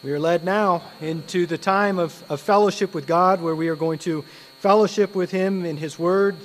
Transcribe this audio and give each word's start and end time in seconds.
We 0.00 0.12
are 0.12 0.20
led 0.20 0.44
now 0.44 0.82
into 1.00 1.44
the 1.44 1.58
time 1.58 1.98
of, 1.98 2.22
of 2.30 2.40
fellowship 2.40 2.94
with 2.94 3.08
God 3.08 3.42
where 3.42 3.56
we 3.56 3.66
are 3.66 3.74
going 3.74 3.98
to 4.00 4.24
fellowship 4.60 5.16
with 5.16 5.32
Him 5.32 5.64
in 5.64 5.76
His 5.76 5.98
Word. 5.98 6.36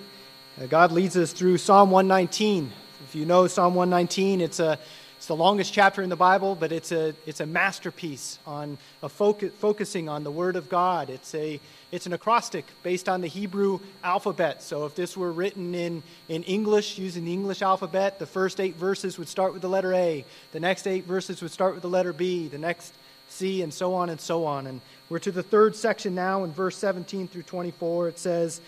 Uh, 0.59 0.65
God 0.65 0.91
leads 0.91 1.15
us 1.15 1.33
through 1.33 1.59
Psalm 1.59 1.91
119. 1.91 2.71
If 3.03 3.13
you 3.13 3.27
know 3.27 3.45
Psalm 3.45 3.75
119, 3.75 4.41
it's, 4.41 4.59
a, 4.59 4.79
it's 5.17 5.27
the 5.27 5.35
longest 5.35 5.71
chapter 5.71 6.01
in 6.01 6.09
the 6.09 6.15
Bible, 6.15 6.55
but 6.55 6.71
it's 6.71 6.91
a, 6.91 7.13
it's 7.27 7.41
a 7.41 7.45
masterpiece 7.45 8.39
on 8.47 8.79
a 9.03 9.09
focus, 9.09 9.51
focusing 9.59 10.09
on 10.09 10.23
the 10.23 10.31
Word 10.31 10.55
of 10.55 10.67
God. 10.67 11.11
It's, 11.11 11.35
a, 11.35 11.59
it's 11.91 12.07
an 12.07 12.13
acrostic 12.13 12.65
based 12.81 13.07
on 13.07 13.21
the 13.21 13.27
Hebrew 13.27 13.81
alphabet. 14.03 14.63
So 14.63 14.87
if 14.87 14.95
this 14.95 15.15
were 15.15 15.31
written 15.31 15.75
in, 15.75 16.01
in 16.27 16.41
English 16.41 16.97
using 16.97 17.25
the 17.25 17.33
English 17.33 17.61
alphabet, 17.61 18.17
the 18.17 18.25
first 18.25 18.59
eight 18.59 18.77
verses 18.77 19.19
would 19.19 19.27
start 19.27 19.53
with 19.53 19.61
the 19.61 19.69
letter 19.69 19.93
A, 19.93 20.25
the 20.53 20.59
next 20.59 20.87
eight 20.87 21.05
verses 21.05 21.39
would 21.43 21.51
start 21.51 21.75
with 21.75 21.83
the 21.83 21.89
letter 21.89 22.13
B, 22.13 22.47
the 22.47 22.57
next 22.57 22.95
C, 23.43 23.61
and 23.61 23.73
so 23.73 23.93
on 23.93 24.09
and 24.09 24.21
so 24.21 24.45
on. 24.45 24.67
And 24.67 24.79
we're 25.09 25.19
to 25.19 25.31
the 25.31 25.43
third 25.43 25.75
section 25.75 26.15
now 26.15 26.45
in 26.45 26.53
verse 26.53 26.77
17 26.77 27.27
through 27.27 27.43
24. 27.43 28.07
It 28.07 28.17
says, 28.17 28.61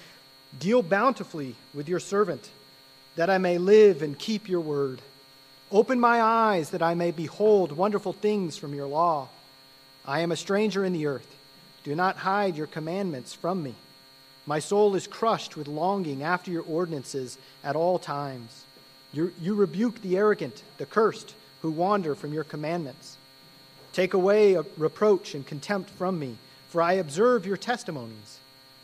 Deal 0.60 0.82
bountifully 0.82 1.56
with 1.74 1.88
your 1.88 2.02
servant, 2.02 2.50
that 3.16 3.30
I 3.30 3.38
may 3.38 3.58
live 3.58 4.02
and 4.02 4.20
keep 4.20 4.50
your 4.50 4.60
word. 4.60 5.02
Open 5.72 5.98
my 5.98 6.22
eyes, 6.22 6.72
that 6.72 6.82
I 6.82 6.94
may 6.94 7.12
behold 7.12 7.72
wonderful 7.72 8.12
things 8.12 8.58
from 8.58 8.74
your 8.74 8.86
law. 8.86 9.30
I 10.06 10.20
am 10.20 10.34
a 10.34 10.36
stranger 10.36 10.84
in 10.84 10.92
the 10.92 11.08
earth. 11.08 11.36
Do 11.86 11.96
not 11.96 12.18
hide 12.18 12.58
your 12.58 12.68
commandments 12.68 13.34
from 13.34 13.64
me. 13.64 13.76
My 14.46 14.60
soul 14.60 14.94
is 14.96 15.08
crushed 15.08 15.56
with 15.56 15.70
longing 15.70 16.22
after 16.22 16.52
your 16.52 16.64
ordinances 16.64 17.38
at 17.64 17.78
all 17.78 17.98
times. 17.98 18.66
You, 19.14 19.32
you 19.40 19.56
rebuke 19.56 20.02
the 20.02 20.18
arrogant, 20.18 20.64
the 20.78 20.86
cursed, 20.86 21.34
who 21.62 21.72
wander 21.72 22.14
from 22.14 22.34
your 22.34 22.44
commandments. 22.44 23.16
Take 23.96 24.14
away 24.14 24.58
reproach 24.76 25.36
and 25.36 25.48
contempt 25.48 25.90
from 25.90 26.20
me, 26.20 26.36
for 26.68 26.82
I 26.82 26.94
observe 26.94 27.46
your 27.46 27.56
testimonies. 27.56 28.40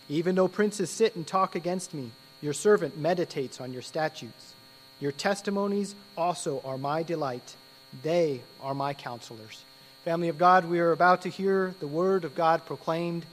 Even 0.07 0.35
though 0.35 0.47
princes 0.47 0.89
sit 0.89 1.17
and 1.17 1.27
talk 1.27 1.53
against 1.53 1.93
me, 1.93 2.11
your 2.41 2.53
servant 2.53 2.97
meditates 2.97 3.59
on 3.59 3.73
your 3.73 3.81
statutes. 3.81 4.53
Your 5.01 5.11
testimonies 5.11 5.95
also 6.15 6.61
are 6.63 6.77
my 6.77 7.03
delight. 7.03 7.57
They 8.03 8.39
are 8.61 8.73
my 8.73 8.93
counselors. 8.93 9.65
Family 10.05 10.29
of 10.29 10.37
God, 10.37 10.63
we 10.63 10.79
are 10.79 10.93
about 10.93 11.23
to 11.23 11.29
hear 11.29 11.75
the 11.81 11.87
word 11.87 12.23
of 12.23 12.33
God 12.33 12.65
proclaimed. 12.65 13.25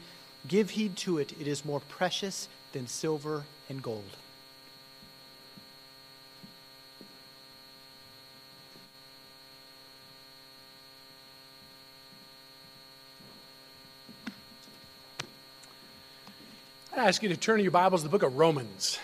Give 0.48 0.70
heed 0.70 0.96
to 0.96 1.18
it, 1.18 1.30
it 1.40 1.46
is 1.46 1.64
more 1.64 1.80
precious 1.88 2.48
than 2.72 2.88
silver 2.88 3.44
and 3.68 3.80
gold. 3.80 4.16
I 16.98 17.06
ask 17.06 17.22
you 17.22 17.28
to 17.28 17.36
turn 17.36 17.58
to 17.58 17.62
your 17.62 17.70
Bibles 17.70 18.02
the 18.02 18.08
book 18.08 18.24
of 18.24 18.36
Romans, 18.36 18.98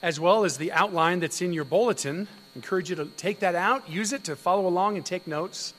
as 0.00 0.18
well 0.18 0.46
as 0.46 0.56
the 0.56 0.72
outline 0.72 1.20
that's 1.20 1.42
in 1.42 1.52
your 1.52 1.64
bulletin. 1.64 2.26
I 2.26 2.56
encourage 2.56 2.88
you 2.88 2.96
to 2.96 3.04
take 3.04 3.40
that 3.40 3.54
out, 3.54 3.86
use 3.90 4.14
it 4.14 4.24
to 4.24 4.36
follow 4.36 4.66
along 4.66 4.96
and 4.96 5.04
take 5.04 5.26
notes. 5.26 5.74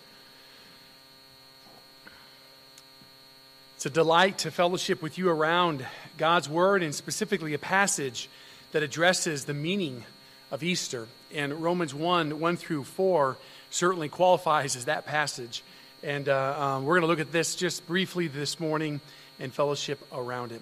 It's 3.78 3.88
a 3.88 3.90
delight 3.90 4.38
to 4.40 4.52
fellowship 4.52 5.02
with 5.02 5.18
you 5.18 5.28
around 5.28 5.84
God's 6.20 6.48
Word 6.48 6.84
and 6.84 6.94
specifically 6.94 7.56
a 7.56 7.60
passage 7.60 8.30
that 8.74 8.84
addresses 8.84 9.46
the 9.46 9.56
meaning 9.56 10.04
of 10.52 10.62
Easter. 10.62 11.08
And 11.34 11.64
Romans 11.64 11.96
1 11.96 12.40
1 12.40 12.58
through 12.58 12.84
4 12.84 13.38
certainly 13.72 14.08
qualifies 14.08 14.76
as 14.76 14.86
that 14.86 15.08
passage. 15.08 15.64
And 16.04 16.30
uh, 16.30 16.56
um, 16.60 16.86
we're 16.86 17.00
going 17.00 17.02
to 17.02 17.08
look 17.08 17.20
at 17.20 17.32
this 17.32 17.56
just 17.56 17.88
briefly 17.88 18.28
this 18.28 18.60
morning 18.60 19.02
and 19.40 19.54
fellowship 19.54 20.00
around 20.12 20.52
it. 20.52 20.62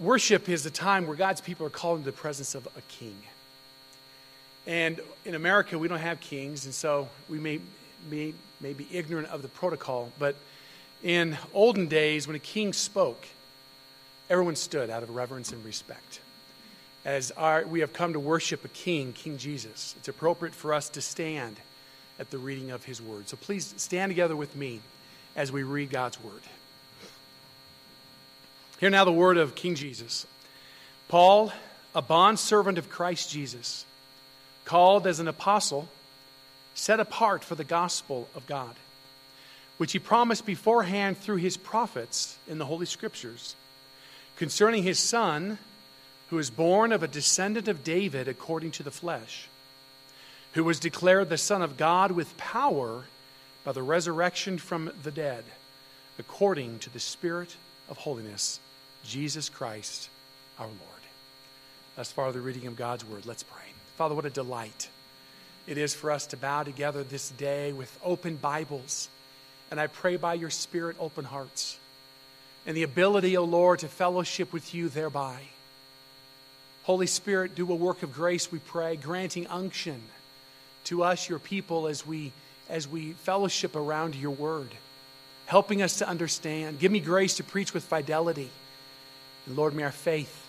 Worship 0.00 0.48
is 0.48 0.66
a 0.66 0.70
time 0.70 1.06
where 1.06 1.16
God's 1.16 1.40
people 1.40 1.66
are 1.66 1.70
called 1.70 1.98
into 1.98 2.10
the 2.10 2.16
presence 2.16 2.54
of 2.54 2.66
a 2.76 2.80
king. 2.88 3.16
And 4.66 5.00
in 5.24 5.34
America, 5.34 5.78
we 5.78 5.88
don't 5.88 5.98
have 5.98 6.20
kings, 6.20 6.64
and 6.64 6.74
so 6.74 7.08
we 7.28 7.38
may, 7.38 7.60
may, 8.10 8.34
may 8.60 8.72
be 8.72 8.86
ignorant 8.90 9.28
of 9.28 9.42
the 9.42 9.48
protocol. 9.48 10.12
But 10.18 10.36
in 11.02 11.36
olden 11.52 11.88
days, 11.88 12.26
when 12.26 12.36
a 12.36 12.40
king 12.40 12.72
spoke, 12.72 13.26
everyone 14.30 14.56
stood 14.56 14.90
out 14.90 15.02
of 15.02 15.10
reverence 15.10 15.52
and 15.52 15.64
respect. 15.64 16.20
As 17.04 17.32
our, 17.32 17.64
we 17.64 17.80
have 17.80 17.92
come 17.92 18.12
to 18.12 18.20
worship 18.20 18.64
a 18.64 18.68
king, 18.68 19.12
King 19.12 19.36
Jesus, 19.36 19.94
it's 19.98 20.08
appropriate 20.08 20.54
for 20.54 20.72
us 20.72 20.88
to 20.90 21.00
stand 21.00 21.56
at 22.18 22.30
the 22.30 22.38
reading 22.38 22.70
of 22.70 22.84
his 22.84 23.02
word. 23.02 23.28
So 23.28 23.36
please 23.36 23.74
stand 23.76 24.10
together 24.10 24.36
with 24.36 24.54
me 24.54 24.80
as 25.36 25.50
we 25.50 25.62
read 25.62 25.90
God's 25.90 26.22
word. 26.22 26.42
Hear 28.78 28.90
now 28.90 29.04
the 29.04 29.12
word 29.12 29.38
of 29.38 29.54
King 29.54 29.74
Jesus. 29.74 30.26
Paul, 31.08 31.52
a 31.94 32.02
bondservant 32.02 32.78
of 32.78 32.90
Christ 32.90 33.30
Jesus, 33.30 33.84
called 34.64 35.06
as 35.06 35.20
an 35.20 35.28
apostle, 35.28 35.88
set 36.74 37.00
apart 37.00 37.44
for 37.44 37.54
the 37.54 37.64
gospel 37.64 38.28
of 38.34 38.46
God, 38.46 38.74
which 39.78 39.92
he 39.92 39.98
promised 39.98 40.46
beforehand 40.46 41.18
through 41.18 41.36
his 41.36 41.56
prophets 41.56 42.36
in 42.48 42.58
the 42.58 42.66
Holy 42.66 42.86
Scriptures, 42.86 43.54
concerning 44.36 44.82
his 44.82 44.98
Son, 44.98 45.58
who 46.30 46.38
is 46.38 46.50
born 46.50 46.92
of 46.92 47.02
a 47.02 47.08
descendant 47.08 47.68
of 47.68 47.84
David 47.84 48.26
according 48.26 48.70
to 48.72 48.82
the 48.82 48.90
flesh, 48.90 49.48
who 50.54 50.64
was 50.64 50.80
declared 50.80 51.28
the 51.28 51.38
Son 51.38 51.62
of 51.62 51.76
God 51.76 52.10
with 52.12 52.36
power 52.36 53.04
by 53.64 53.72
the 53.72 53.82
resurrection 53.82 54.58
from 54.58 54.90
the 55.02 55.10
dead, 55.10 55.44
according 56.18 56.78
to 56.80 56.90
the 56.90 57.00
Spirit 57.00 57.56
of 57.88 57.96
holiness, 57.98 58.60
Jesus 59.04 59.48
Christ 59.48 60.08
our 60.58 60.66
Lord. 60.66 60.78
Thus 61.96 62.10
far, 62.10 62.32
the 62.32 62.40
reading 62.40 62.66
of 62.66 62.76
God's 62.76 63.04
word. 63.04 63.26
Let's 63.26 63.42
pray. 63.42 63.62
Father, 63.96 64.14
what 64.14 64.24
a 64.24 64.30
delight 64.30 64.88
it 65.66 65.78
is 65.78 65.94
for 65.94 66.10
us 66.10 66.26
to 66.28 66.36
bow 66.36 66.64
together 66.64 67.04
this 67.04 67.30
day 67.30 67.72
with 67.72 67.96
open 68.04 68.36
Bibles. 68.36 69.08
And 69.70 69.78
I 69.78 69.86
pray 69.86 70.16
by 70.16 70.34
your 70.34 70.50
Spirit, 70.50 70.96
open 70.98 71.24
hearts, 71.24 71.78
and 72.66 72.76
the 72.76 72.82
ability, 72.82 73.36
O 73.36 73.44
Lord, 73.44 73.80
to 73.80 73.88
fellowship 73.88 74.52
with 74.52 74.74
you 74.74 74.88
thereby. 74.88 75.40
Holy 76.82 77.06
Spirit, 77.06 77.54
do 77.54 77.70
a 77.70 77.76
work 77.76 78.02
of 78.02 78.12
grace, 78.12 78.50
we 78.50 78.58
pray, 78.58 78.96
granting 78.96 79.46
unction 79.46 80.02
to 80.84 81.04
us, 81.04 81.28
your 81.28 81.38
people, 81.38 81.86
as 81.86 82.04
we 82.04 82.32
as 82.72 82.88
we 82.88 83.12
fellowship 83.12 83.76
around 83.76 84.14
your 84.14 84.30
word, 84.30 84.70
helping 85.44 85.82
us 85.82 85.98
to 85.98 86.08
understand. 86.08 86.78
Give 86.78 86.90
me 86.90 87.00
grace 87.00 87.36
to 87.36 87.44
preach 87.44 87.74
with 87.74 87.84
fidelity. 87.84 88.48
And 89.46 89.56
Lord, 89.56 89.74
may 89.74 89.82
our 89.82 89.92
faith 89.92 90.46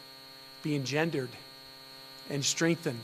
be 0.63 0.73
engendered 0.73 1.29
and 2.29 2.44
strengthened 2.44 3.03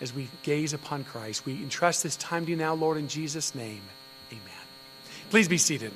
as 0.00 0.12
we 0.12 0.28
gaze 0.42 0.72
upon 0.72 1.04
Christ. 1.04 1.46
We 1.46 1.52
entrust 1.52 2.02
this 2.02 2.16
time 2.16 2.44
to 2.46 2.50
you 2.50 2.56
now, 2.56 2.74
Lord, 2.74 2.96
in 2.98 3.06
Jesus' 3.06 3.54
name. 3.54 3.82
Amen. 4.32 4.64
Please 5.30 5.46
be 5.46 5.56
seated. 5.56 5.92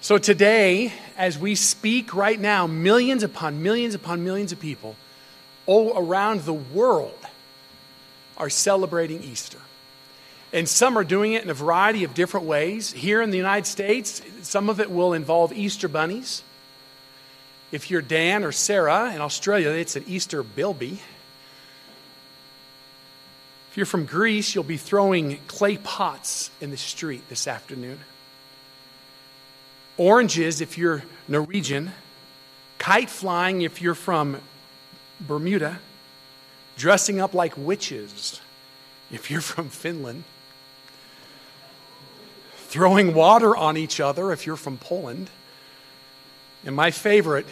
So, 0.00 0.18
today, 0.18 0.92
as 1.16 1.36
we 1.36 1.56
speak 1.56 2.14
right 2.14 2.38
now, 2.38 2.68
millions 2.68 3.24
upon 3.24 3.60
millions 3.60 3.96
upon 3.96 4.22
millions 4.22 4.52
of 4.52 4.60
people 4.60 4.94
all 5.66 5.92
around 5.96 6.42
the 6.42 6.52
world 6.52 7.18
are 8.42 8.50
celebrating 8.50 9.22
Easter. 9.22 9.60
And 10.52 10.68
some 10.68 10.98
are 10.98 11.04
doing 11.04 11.34
it 11.34 11.44
in 11.44 11.50
a 11.50 11.54
variety 11.54 12.02
of 12.02 12.12
different 12.12 12.44
ways. 12.44 12.90
Here 12.90 13.22
in 13.22 13.30
the 13.30 13.36
United 13.36 13.66
States, 13.66 14.20
some 14.42 14.68
of 14.68 14.80
it 14.80 14.90
will 14.90 15.12
involve 15.12 15.52
Easter 15.52 15.86
bunnies. 15.86 16.42
If 17.70 17.88
you're 17.88 18.02
Dan 18.02 18.42
or 18.42 18.50
Sarah 18.50 19.14
in 19.14 19.20
Australia, 19.20 19.70
it's 19.70 19.94
an 19.94 20.04
Easter 20.08 20.42
bilby. 20.42 20.98
If 23.70 23.76
you're 23.76 23.86
from 23.86 24.06
Greece, 24.06 24.56
you'll 24.56 24.64
be 24.64 24.76
throwing 24.76 25.38
clay 25.46 25.76
pots 25.76 26.50
in 26.60 26.72
the 26.72 26.76
street 26.76 27.28
this 27.28 27.46
afternoon. 27.46 28.00
Oranges 29.96 30.60
if 30.60 30.76
you're 30.76 31.04
Norwegian. 31.28 31.92
Kite 32.78 33.08
flying 33.08 33.62
if 33.62 33.80
you're 33.80 33.94
from 33.94 34.40
Bermuda 35.20 35.78
dressing 36.76 37.20
up 37.20 37.34
like 37.34 37.56
witches 37.56 38.40
if 39.10 39.30
you're 39.30 39.40
from 39.40 39.68
Finland, 39.68 40.24
throwing 42.56 43.14
water 43.14 43.54
on 43.54 43.76
each 43.76 44.00
other 44.00 44.32
if 44.32 44.46
you're 44.46 44.56
from 44.56 44.78
Poland, 44.78 45.28
and 46.64 46.74
my 46.74 46.90
favorite, 46.90 47.46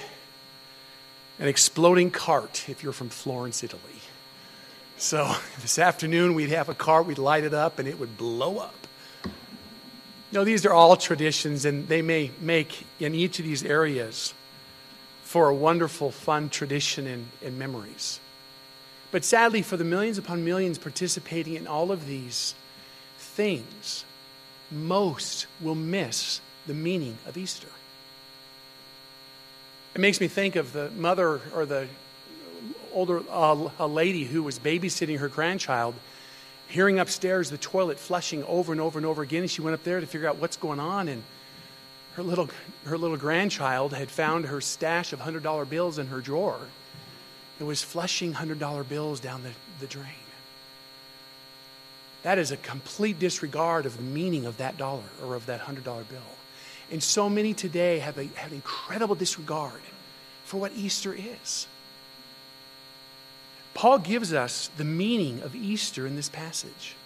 an 1.38 1.48
exploding 1.48 2.10
cart 2.10 2.64
if 2.68 2.82
you're 2.82 2.92
from 2.92 3.08
Florence, 3.08 3.62
Italy. 3.62 3.82
So 4.96 5.34
this 5.60 5.78
afternoon 5.78 6.34
we'd 6.34 6.50
have 6.50 6.68
a 6.68 6.74
cart, 6.74 7.06
we'd 7.06 7.18
light 7.18 7.44
it 7.44 7.54
up, 7.54 7.78
and 7.78 7.88
it 7.88 7.98
would 7.98 8.16
blow 8.16 8.58
up. 8.58 8.74
You 9.24 10.38
know, 10.38 10.44
these 10.44 10.64
are 10.64 10.72
all 10.72 10.96
traditions, 10.96 11.64
and 11.64 11.88
they 11.88 12.02
may 12.02 12.30
make 12.40 12.86
in 13.00 13.14
each 13.14 13.40
of 13.40 13.44
these 13.44 13.64
areas 13.64 14.32
for 15.24 15.48
a 15.48 15.54
wonderful, 15.54 16.10
fun 16.10 16.48
tradition 16.48 17.06
and, 17.06 17.28
and 17.44 17.58
memories. 17.58 18.20
But 19.10 19.24
sadly, 19.24 19.62
for 19.62 19.76
the 19.76 19.84
millions 19.84 20.18
upon 20.18 20.44
millions 20.44 20.78
participating 20.78 21.54
in 21.54 21.66
all 21.66 21.90
of 21.90 22.06
these 22.06 22.54
things, 23.18 24.04
most 24.70 25.46
will 25.60 25.74
miss 25.74 26.40
the 26.66 26.74
meaning 26.74 27.18
of 27.26 27.36
Easter. 27.36 27.66
It 29.94 30.00
makes 30.00 30.20
me 30.20 30.28
think 30.28 30.54
of 30.54 30.72
the 30.72 30.90
mother 30.90 31.40
or 31.54 31.66
the 31.66 31.88
older 32.92 33.22
uh, 33.28 33.68
a 33.78 33.86
lady 33.86 34.24
who 34.24 34.42
was 34.42 34.58
babysitting 34.60 35.18
her 35.18 35.28
grandchild, 35.28 35.94
hearing 36.68 37.00
upstairs 37.00 37.50
the 37.50 37.58
toilet 37.58 37.98
flushing 37.98 38.44
over 38.44 38.70
and 38.70 38.80
over 38.80 38.98
and 38.98 39.06
over 39.06 39.22
again. 39.22 39.42
And 39.42 39.50
she 39.50 39.62
went 39.62 39.74
up 39.74 39.82
there 39.82 40.00
to 40.00 40.06
figure 40.06 40.28
out 40.28 40.36
what's 40.36 40.56
going 40.56 40.78
on. 40.78 41.08
And 41.08 41.24
her 42.14 42.22
little, 42.22 42.48
her 42.84 42.96
little 42.96 43.16
grandchild 43.16 43.92
had 43.92 44.08
found 44.10 44.46
her 44.46 44.60
stash 44.60 45.12
of 45.12 45.18
$100 45.18 45.68
bills 45.68 45.98
in 45.98 46.06
her 46.08 46.20
drawer 46.20 46.60
and 47.60 47.68
was 47.68 47.82
flushing 47.82 48.32
$100 48.32 48.88
bills 48.88 49.20
down 49.20 49.42
the, 49.42 49.52
the 49.78 49.86
drain. 49.86 50.06
That 52.22 52.38
is 52.38 52.50
a 52.50 52.56
complete 52.56 53.18
disregard 53.18 53.86
of 53.86 53.96
the 53.96 54.02
meaning 54.02 54.46
of 54.46 54.56
that 54.56 54.76
dollar 54.76 55.04
or 55.22 55.34
of 55.34 55.46
that 55.46 55.60
$100 55.60 55.84
bill. 55.84 56.20
And 56.90 57.02
so 57.02 57.28
many 57.28 57.54
today 57.54 57.98
have, 58.00 58.18
a, 58.18 58.24
have 58.34 58.52
incredible 58.52 59.14
disregard 59.14 59.80
for 60.44 60.58
what 60.58 60.72
Easter 60.72 61.14
is. 61.14 61.66
Paul 63.74 63.98
gives 63.98 64.32
us 64.32 64.70
the 64.76 64.84
meaning 64.84 65.42
of 65.42 65.54
Easter 65.54 66.06
in 66.06 66.16
this 66.16 66.28
passage. 66.28 66.96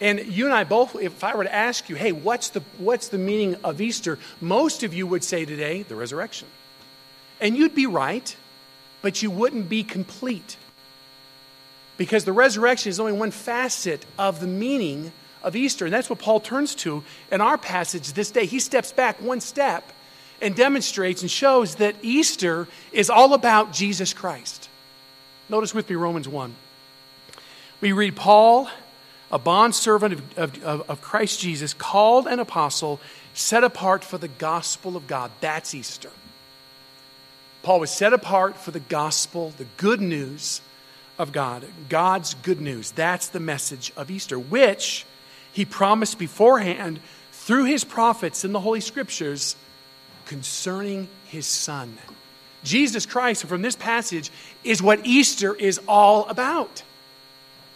And 0.00 0.24
you 0.26 0.44
and 0.44 0.54
I 0.54 0.64
both, 0.64 0.94
if 0.96 1.24
I 1.24 1.34
were 1.34 1.44
to 1.44 1.54
ask 1.54 1.88
you, 1.88 1.96
hey, 1.96 2.12
what's 2.12 2.50
the, 2.50 2.62
what's 2.76 3.08
the 3.08 3.18
meaning 3.18 3.56
of 3.64 3.80
Easter? 3.80 4.18
Most 4.40 4.82
of 4.82 4.94
you 4.94 5.06
would 5.06 5.24
say 5.24 5.44
today, 5.44 5.82
the 5.82 5.96
resurrection. 5.96 6.46
And 7.40 7.56
you'd 7.56 7.74
be 7.74 7.86
right, 7.86 8.36
but 9.02 9.22
you 9.22 9.30
wouldn't 9.30 9.68
be 9.68 9.84
complete. 9.84 10.56
Because 11.96 12.24
the 12.24 12.32
resurrection 12.32 12.90
is 12.90 13.00
only 13.00 13.12
one 13.12 13.30
facet 13.30 14.04
of 14.18 14.40
the 14.40 14.46
meaning 14.46 15.12
of 15.42 15.56
Easter. 15.56 15.84
And 15.84 15.94
that's 15.94 16.10
what 16.10 16.18
Paul 16.18 16.40
turns 16.40 16.74
to 16.76 17.02
in 17.30 17.40
our 17.40 17.58
passage 17.58 18.12
this 18.12 18.30
day. 18.30 18.46
He 18.46 18.60
steps 18.60 18.92
back 18.92 19.20
one 19.20 19.40
step 19.40 19.92
and 20.40 20.54
demonstrates 20.54 21.22
and 21.22 21.30
shows 21.30 21.76
that 21.76 21.96
Easter 22.02 22.68
is 22.92 23.10
all 23.10 23.34
about 23.34 23.72
Jesus 23.72 24.12
Christ. 24.12 24.68
Notice 25.48 25.74
with 25.74 25.88
me 25.88 25.96
Romans 25.96 26.28
1. 26.28 26.54
We 27.80 27.92
read 27.92 28.16
Paul, 28.16 28.68
a 29.30 29.38
bondservant 29.38 30.14
of, 30.36 30.62
of, 30.62 30.90
of 30.90 31.00
Christ 31.00 31.40
Jesus, 31.40 31.74
called 31.74 32.26
an 32.26 32.38
apostle, 32.38 33.00
set 33.34 33.64
apart 33.64 34.04
for 34.04 34.18
the 34.18 34.28
gospel 34.28 34.96
of 34.96 35.06
God. 35.06 35.30
That's 35.40 35.74
Easter. 35.74 36.10
Paul 37.62 37.80
was 37.80 37.90
set 37.90 38.12
apart 38.12 38.56
for 38.56 38.70
the 38.70 38.80
gospel, 38.80 39.52
the 39.56 39.66
good 39.76 40.00
news 40.00 40.60
of 41.18 41.32
God. 41.32 41.64
God's 41.88 42.34
good 42.34 42.60
news. 42.60 42.92
That's 42.92 43.28
the 43.28 43.40
message 43.40 43.92
of 43.96 44.10
Easter, 44.10 44.38
which 44.38 45.04
he 45.52 45.64
promised 45.64 46.18
beforehand 46.18 47.00
through 47.32 47.64
his 47.64 47.84
prophets 47.84 48.44
in 48.44 48.52
the 48.52 48.60
Holy 48.60 48.80
Scriptures 48.80 49.56
concerning 50.26 51.08
his 51.26 51.46
son. 51.46 51.98
Jesus 52.62 53.06
Christ, 53.06 53.44
from 53.46 53.62
this 53.62 53.76
passage, 53.76 54.30
is 54.64 54.82
what 54.82 55.06
Easter 55.06 55.54
is 55.54 55.80
all 55.88 56.26
about. 56.28 56.82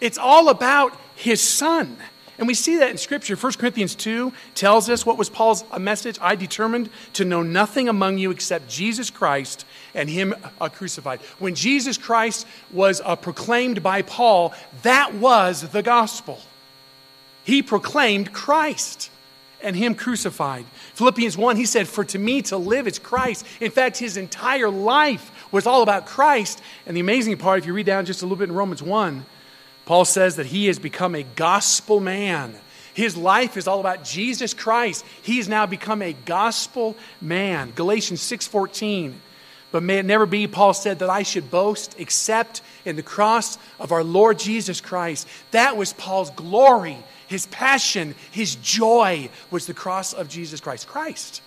It's 0.01 0.19
all 0.19 0.49
about 0.49 0.97
his 1.15 1.41
son. 1.41 1.97
And 2.39 2.49
we 2.49 2.55
see 2.55 2.79
that 2.79 2.91
in 2.91 2.99
Scripture. 2.99 3.37
1 3.37 3.53
Corinthians 3.53 3.95
2 3.95 4.33
tells 4.55 4.91
us 4.91 5.07
what 5.07 5.17
was 5.17 5.31
Paul's 5.31 5.65
message? 5.79 6.19
I 6.21 6.35
determined 6.35 6.91
to 7.15 7.25
know 7.25 7.43
nothing 7.43 7.89
among 7.89 8.19
you 8.19 8.31
except 8.31 8.69
Jesus 8.69 9.11
Christ 9.11 9.65
and 9.95 10.09
Him 10.09 10.35
uh, 10.61 10.69
crucified. 10.69 11.21
When 11.39 11.55
Jesus 11.55 11.99
Christ 11.99 12.47
was 12.73 13.01
uh, 13.05 13.17
proclaimed 13.17 13.83
by 13.83 14.03
Paul, 14.03 14.55
that 14.83 15.15
was 15.15 15.69
the 15.69 15.83
gospel. 15.83 16.41
He 17.45 17.63
proclaimed 17.63 18.33
Christ 18.33 19.11
and 19.63 19.77
Him 19.77 19.95
crucified. 19.95 20.65
Philippians 20.95 21.37
1, 21.37 21.57
he 21.57 21.67
said, 21.67 21.89
For 21.89 22.05
to 22.05 22.19
me 22.19 22.43
to 22.43 22.57
live 22.57 22.87
is 22.87 22.99
Christ. 22.99 23.47
In 23.61 23.71
fact, 23.71 23.97
his 23.97 24.17
entire 24.17 24.71
life 24.71 25.31
was 25.53 25.67
all 25.67 25.83
about 25.83 26.07
Christ. 26.07 26.61
And 26.87 26.97
the 26.97 27.01
amazing 27.01 27.37
part, 27.39 27.59
if 27.59 27.67
you 27.67 27.73
read 27.73 27.87
down 27.87 28.07
just 28.07 28.23
a 28.23 28.25
little 28.25 28.37
bit 28.37 28.49
in 28.49 28.55
Romans 28.55 28.83
1, 28.83 29.25
Paul 29.85 30.05
says 30.05 30.37
that 30.37 30.47
he 30.47 30.67
has 30.67 30.79
become 30.79 31.15
a 31.15 31.23
gospel 31.23 32.01
man. 32.01 32.55
His 32.95 33.17
life 33.17 33.57
is 33.57 33.67
all 33.67 33.81
about 33.81 34.05
Jesus 34.05 34.55
Christ. 34.55 35.05
He 35.23 35.39
has 35.39 35.49
now 35.49 35.67
become 35.67 36.03
a 36.03 36.13
gospel 36.13 36.97
man. 37.21 37.73
Galatians 37.75 38.21
6:14. 38.21 39.15
But 39.73 39.83
may 39.83 39.99
it 39.99 40.05
never 40.05 40.27
be, 40.27 40.47
Paul 40.47 40.75
said, 40.75 41.01
that 41.01 41.11
I 41.11 41.23
should 41.23 41.51
boast 41.51 41.97
except 41.99 42.61
in 42.85 42.95
the 42.95 43.03
cross 43.03 43.59
of 43.81 43.91
our 43.91 44.05
Lord 44.05 44.39
Jesus 44.39 44.81
Christ. 44.81 45.27
That 45.51 45.77
was 45.77 45.95
Paul's 45.95 46.31
glory, 46.31 46.99
his 47.27 47.47
passion, 47.47 48.15
his 48.31 48.55
joy 48.57 49.31
was 49.51 49.67
the 49.67 49.75
cross 49.75 50.13
of 50.13 50.29
Jesus 50.29 50.61
Christ. 50.61 50.87
Christ. 50.87 51.41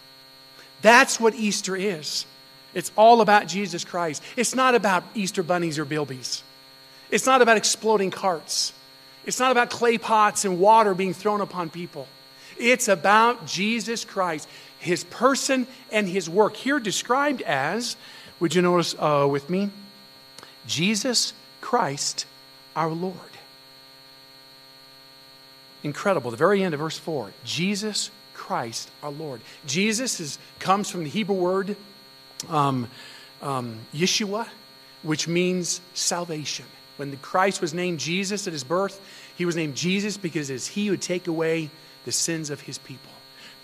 That's 0.81 1.19
what 1.19 1.36
Easter 1.36 1.75
is. 1.75 2.25
It's 2.74 2.92
all 2.98 3.22
about 3.22 3.48
Jesus 3.48 3.86
Christ. 3.86 4.22
It's 4.36 4.56
not 4.56 4.75
about 4.75 5.04
Easter 5.13 5.44
bunnies 5.44 5.80
or 5.80 5.86
bilbies. 5.86 6.42
It's 7.12 7.25
not 7.25 7.42
about 7.42 7.57
exploding 7.57 8.12
carts. 8.12 8.74
It's 9.25 9.39
not 9.39 9.51
about 9.51 9.69
clay 9.69 9.98
pots 9.98 10.45
and 10.45 10.60
water 10.60 10.94
being 10.94 11.13
thrown 11.13 11.42
upon 11.42 11.69
people. 11.69 12.07
It's 12.57 12.88
about 12.88 13.45
Jesus 13.45 14.06
Christ, 14.06 14.48
his 14.85 15.03
person 15.03 15.67
and 15.91 16.07
his 16.07 16.29
work. 16.29 16.55
Here 16.55 16.79
described 16.79 17.41
as, 17.41 17.97
would 18.39 18.53
you 18.53 18.61
notice 18.61 18.95
uh, 18.97 19.27
with 19.29 19.49
me? 19.49 19.71
Jesus 20.67 21.33
Christ 21.59 22.25
our 22.75 22.91
Lord. 22.91 23.17
Incredible. 25.83 26.31
The 26.31 26.37
very 26.37 26.63
end 26.63 26.73
of 26.73 26.79
verse 26.79 26.97
4 26.97 27.31
Jesus 27.43 28.11
Christ 28.33 28.89
our 29.01 29.11
Lord. 29.11 29.41
Jesus 29.65 30.19
is, 30.19 30.37
comes 30.59 30.89
from 30.89 31.03
the 31.03 31.09
Hebrew 31.09 31.35
word 31.35 31.75
um, 32.47 32.88
um, 33.41 33.79
Yeshua, 33.93 34.47
which 35.01 35.27
means 35.27 35.81
salvation. 35.93 36.65
When 36.97 37.15
Christ 37.17 37.59
was 37.59 37.73
named 37.73 37.99
Jesus 37.99 38.47
at 38.47 38.53
his 38.53 38.63
birth, 38.63 39.01
he 39.35 39.45
was 39.45 39.55
named 39.55 39.75
Jesus 39.75 40.15
because 40.15 40.49
it 40.49 40.55
is 40.55 40.67
he 40.67 40.85
who 40.85 40.91
would 40.91 41.01
take 41.01 41.27
away 41.27 41.69
the 42.05 42.11
sins 42.11 42.49
of 42.49 42.61
his 42.61 42.77
people. 42.77 43.11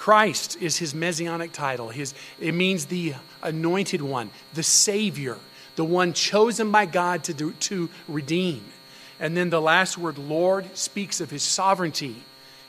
Christ 0.02 0.58
is 0.60 0.78
his 0.78 0.96
messianic 0.96 1.52
title. 1.52 1.90
His, 1.90 2.16
it 2.40 2.56
means 2.56 2.86
the 2.86 3.14
anointed 3.44 4.02
one, 4.02 4.32
the 4.56 4.64
Savior, 4.64 5.38
the 5.76 5.86
one 5.86 6.14
chosen 6.14 6.72
by 6.72 6.88
God 6.88 7.26
to, 7.26 7.36
do, 7.36 7.52
to 7.52 7.88
redeem. 8.08 8.66
And 9.20 9.38
then 9.38 9.52
the 9.52 9.62
last 9.62 10.00
word, 10.00 10.18
Lord, 10.18 10.76
speaks 10.76 11.22
of 11.22 11.30
his 11.30 11.44
sovereignty, 11.44 12.16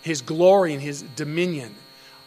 his 0.03 0.21
glory, 0.21 0.75
and 0.75 0.83
his 0.83 1.01
dominion. 1.01 1.75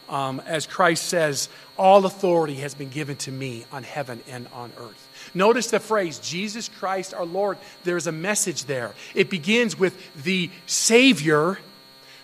Um, 0.08 0.42
as 0.44 0.66
Christ 0.66 1.04
says, 1.04 1.48
all 1.78 2.04
authority 2.04 2.56
has 2.56 2.74
been 2.74 2.88
given 2.88 3.14
to 3.18 3.30
me 3.30 3.64
on 3.70 3.84
heaven 3.84 4.24
and 4.28 4.48
on 4.52 4.72
earth. 4.76 5.30
Notice 5.34 5.70
the 5.70 5.78
phrase, 5.78 6.18
Jesus 6.18 6.68
Christ 6.68 7.14
our 7.14 7.24
Lord. 7.24 7.58
There's 7.84 8.08
a 8.08 8.12
message 8.12 8.64
there. 8.64 8.92
It 9.14 9.30
begins 9.30 9.78
with 9.78 9.94
the 10.24 10.50
Savior, 10.66 11.60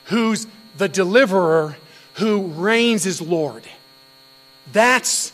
who's 0.07 0.49
the 0.77 0.89
deliverer, 0.89 1.77
who 2.14 2.47
reigns 2.49 3.07
as 3.07 3.21
Lord. 3.21 3.64
That's 4.73 5.33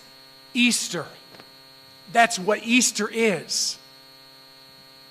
Easter. 0.55 1.07
That's 2.13 2.39
what 2.39 2.65
Easter 2.65 3.09
is. 3.13 3.79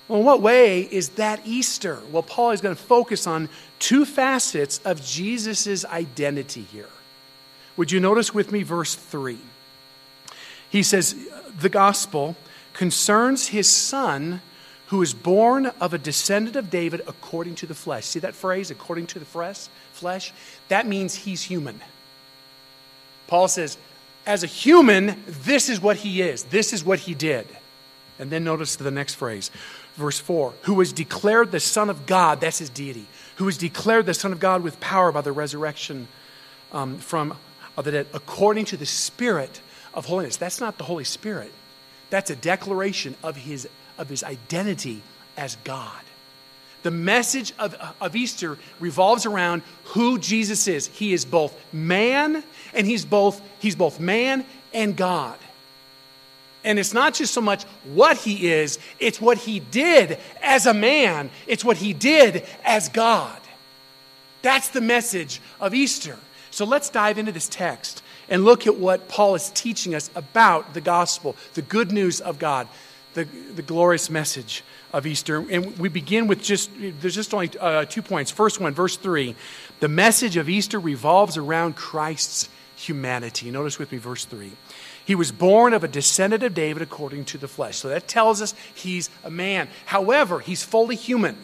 Well, 0.08 0.20
in 0.20 0.26
what 0.26 0.42
way 0.42 0.82
is 0.82 1.10
that 1.10 1.42
Easter? 1.46 2.00
Well, 2.12 2.24
Paul 2.24 2.52
is 2.52 2.62
going 2.62 2.76
to 2.76 2.82
focus 2.82 3.28
on 3.28 3.50
two 3.80 4.06
facets 4.06 4.80
of 4.86 5.04
Jesus' 5.04 5.84
identity 5.86 6.62
here. 6.62 6.90
Would 7.76 7.92
you 7.92 8.00
notice 8.00 8.34
with 8.34 8.52
me 8.52 8.64
verse 8.64 8.96
3? 8.96 9.38
He 10.70 10.82
says, 10.82 11.16
The 11.60 11.70
gospel 11.70 12.36
concerns 12.74 13.50
his 13.50 13.68
son 13.70 14.42
who 14.88 15.02
is 15.02 15.14
born 15.14 15.68
of 15.82 15.94
a 15.94 15.98
descendant 15.98 16.56
of 16.56 16.70
David 16.70 17.02
according 17.08 17.56
to 17.56 17.66
the 17.66 17.76
flesh. 17.76 18.06
See 18.06 18.20
that 18.20 18.36
phrase, 18.36 18.72
according 18.72 19.08
to 19.08 19.20
the 19.20 19.26
flesh? 19.26 20.34
That 20.70 20.88
means 20.88 21.14
he's 21.14 21.44
human. 21.44 21.82
Paul 23.28 23.48
says, 23.48 23.78
as 24.26 24.44
a 24.44 24.48
human, 24.48 25.24
this 25.26 25.70
is 25.70 25.82
what 25.82 25.98
he 25.98 26.22
is, 26.22 26.44
this 26.44 26.74
is 26.74 26.84
what 26.84 27.00
he 27.00 27.14
did. 27.14 27.48
And 28.20 28.30
then 28.30 28.44
notice 28.44 28.76
the 28.76 28.92
next 28.92 29.16
phrase, 29.16 29.52
verse 29.96 30.20
4 30.20 30.54
who 30.64 30.74
was 30.74 30.92
declared 30.94 31.52
the 31.52 31.60
Son 31.60 31.90
of 31.90 32.06
God, 32.06 32.42
that's 32.42 32.60
his 32.60 32.70
deity, 32.70 33.06
who 33.36 33.46
was 33.46 33.58
declared 33.58 34.06
the 34.06 34.14
Son 34.14 34.32
of 34.32 34.40
God 34.40 34.64
with 34.64 34.80
power 34.80 35.12
by 35.12 35.22
the 35.22 35.32
resurrection 35.32 36.08
um, 36.72 36.98
from 36.98 37.36
the 37.76 37.92
dead, 37.92 38.08
according 38.14 38.66
to 38.66 38.78
the 38.78 38.86
Spirit 38.86 39.62
of 39.94 40.06
holiness. 40.06 40.38
That's 40.38 40.60
not 40.60 40.78
the 40.78 40.84
Holy 40.84 41.04
Spirit. 41.04 41.52
That's 42.10 42.30
a 42.30 42.36
declaration 42.36 43.16
of 43.22 43.36
his, 43.36 43.68
of 43.98 44.10
his 44.10 44.24
identity 44.24 45.02
as 45.36 45.56
God. 45.64 46.02
The 46.84 46.92
message 46.92 47.54
of, 47.60 47.76
of 48.00 48.16
Easter 48.16 48.58
revolves 48.80 49.26
around 49.26 49.62
who 49.86 50.20
Jesus 50.20 50.68
is. 50.68 50.88
He 50.88 51.14
is 51.14 51.26
both 51.26 51.54
man 51.74 52.44
and 52.74 52.88
he's 52.88 53.04
both, 53.04 53.42
he's 53.60 53.76
both 53.76 54.00
man 54.00 54.46
and 54.74 54.96
God. 54.96 55.38
And 56.64 56.78
it's 56.80 56.94
not 56.94 57.14
just 57.14 57.34
so 57.34 57.42
much 57.42 57.64
what 57.86 58.18
he 58.18 58.50
is, 58.50 58.78
it's 59.00 59.22
what 59.22 59.38
he 59.38 59.60
did 59.60 60.20
as 60.42 60.66
a 60.66 60.74
man, 60.74 61.30
it's 61.46 61.64
what 61.64 61.78
he 61.78 61.94
did 61.94 62.46
as 62.64 62.90
God. 62.90 63.40
That's 64.42 64.70
the 64.70 64.82
message 64.82 65.42
of 65.60 65.74
Easter. 65.74 66.18
So 66.52 66.66
let's 66.66 66.90
dive 66.90 67.18
into 67.18 67.32
this 67.32 67.48
text 67.48 68.04
and 68.30 68.44
look 68.44 68.68
at 68.68 68.78
what 68.78 69.08
Paul 69.08 69.36
is 69.36 69.50
teaching 69.52 69.96
us 69.96 70.10
about 70.16 70.74
the 70.74 70.82
gospel, 70.82 71.36
the 71.54 71.62
good 71.62 71.92
news 71.92 72.20
of 72.22 72.40
God, 72.40 72.68
the, 73.18 73.26
the 73.56 73.62
glorious 73.62 74.10
message 74.10 74.64
of 74.94 75.06
Easter. 75.08 75.38
And 75.38 75.78
we 75.80 75.90
begin 75.90 76.28
with 76.28 76.42
just, 76.42 76.70
there's 77.02 77.16
just 77.16 77.34
only 77.34 77.50
uh, 77.60 77.86
two 77.86 78.02
points. 78.02 78.32
First 78.32 78.62
one, 78.62 78.74
verse 78.74 78.96
3. 78.96 79.36
The 79.80 79.88
message 79.88 80.38
of 80.38 80.48
Easter 80.48 80.80
revolves 80.80 81.36
around 81.36 81.76
Christ's 81.76 82.48
humanity. 82.76 83.50
Notice 83.50 83.80
with 83.80 83.92
me 83.92 83.98
verse 83.98 84.26
3. 84.26 84.52
He 85.04 85.16
was 85.16 85.32
born 85.32 85.74
of 85.74 85.84
a 85.84 85.88
descendant 85.88 86.44
of 86.44 86.54
David 86.54 86.84
according 86.84 87.26
to 87.26 87.38
the 87.38 87.48
flesh. 87.48 87.78
So 87.78 87.90
that 87.90 88.08
tells 88.08 88.42
us 88.42 88.54
he's 88.76 89.10
a 89.24 89.32
man. 89.32 89.68
However, 89.86 90.40
he's 90.40 90.64
fully 90.64 90.96
human. 90.96 91.38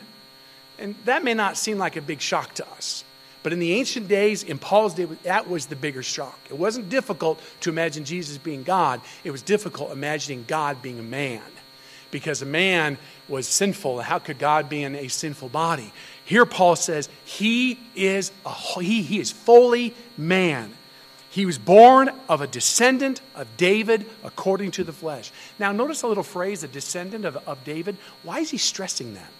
And 0.78 0.96
that 1.06 1.24
may 1.24 1.34
not 1.34 1.58
seem 1.58 1.78
like 1.78 1.96
a 1.96 2.02
big 2.02 2.22
shock 2.22 2.54
to 2.56 2.70
us. 2.72 3.04
But 3.42 3.52
in 3.52 3.60
the 3.60 3.74
ancient 3.74 4.08
days, 4.08 4.44
in 4.44 4.58
Paul's 4.58 4.94
day, 4.94 5.06
that 5.24 5.50
was 5.50 5.66
the 5.66 5.76
bigger 5.76 6.04
shock. 6.04 6.40
It 6.50 6.58
wasn't 6.58 6.90
difficult 6.90 7.42
to 7.62 7.70
imagine 7.70 8.06
Jesus 8.06 8.38
being 8.38 8.64
God, 8.64 9.02
it 9.24 9.32
was 9.32 9.42
difficult 9.42 9.92
imagining 9.92 10.46
God 10.48 10.82
being 10.82 11.00
a 11.00 11.04
man. 11.04 11.42
Because 12.14 12.44
a 12.44 12.46
man 12.46 13.00
was 13.28 13.48
sinful. 13.48 14.02
How 14.02 14.20
could 14.20 14.38
God 14.38 14.70
be 14.70 14.84
in 14.84 14.96
a 14.96 15.08
sinful 15.08 15.50
body? 15.50 15.92
Here, 16.24 16.46
Paul 16.46 16.76
says 16.76 17.10
he 17.26 17.80
is, 17.96 18.32
a, 18.46 18.54
he, 18.82 19.02
he 19.02 19.20
is 19.20 19.32
fully 19.32 19.96
man. 20.16 20.72
He 21.32 21.48
was 21.48 21.58
born 21.58 22.12
of 22.30 22.42
a 22.42 22.48
descendant 22.48 23.20
of 23.34 23.48
David 23.58 24.06
according 24.24 24.70
to 24.72 24.84
the 24.84 24.94
flesh. 24.94 25.32
Now, 25.58 25.72
notice 25.72 26.04
a 26.04 26.08
little 26.08 26.24
phrase, 26.24 26.64
a 26.64 26.68
descendant 26.68 27.26
of, 27.26 27.36
of 27.48 27.64
David. 27.64 27.98
Why 28.22 28.40
is 28.40 28.52
he 28.52 28.60
stressing 28.60 29.16
that? 29.16 29.32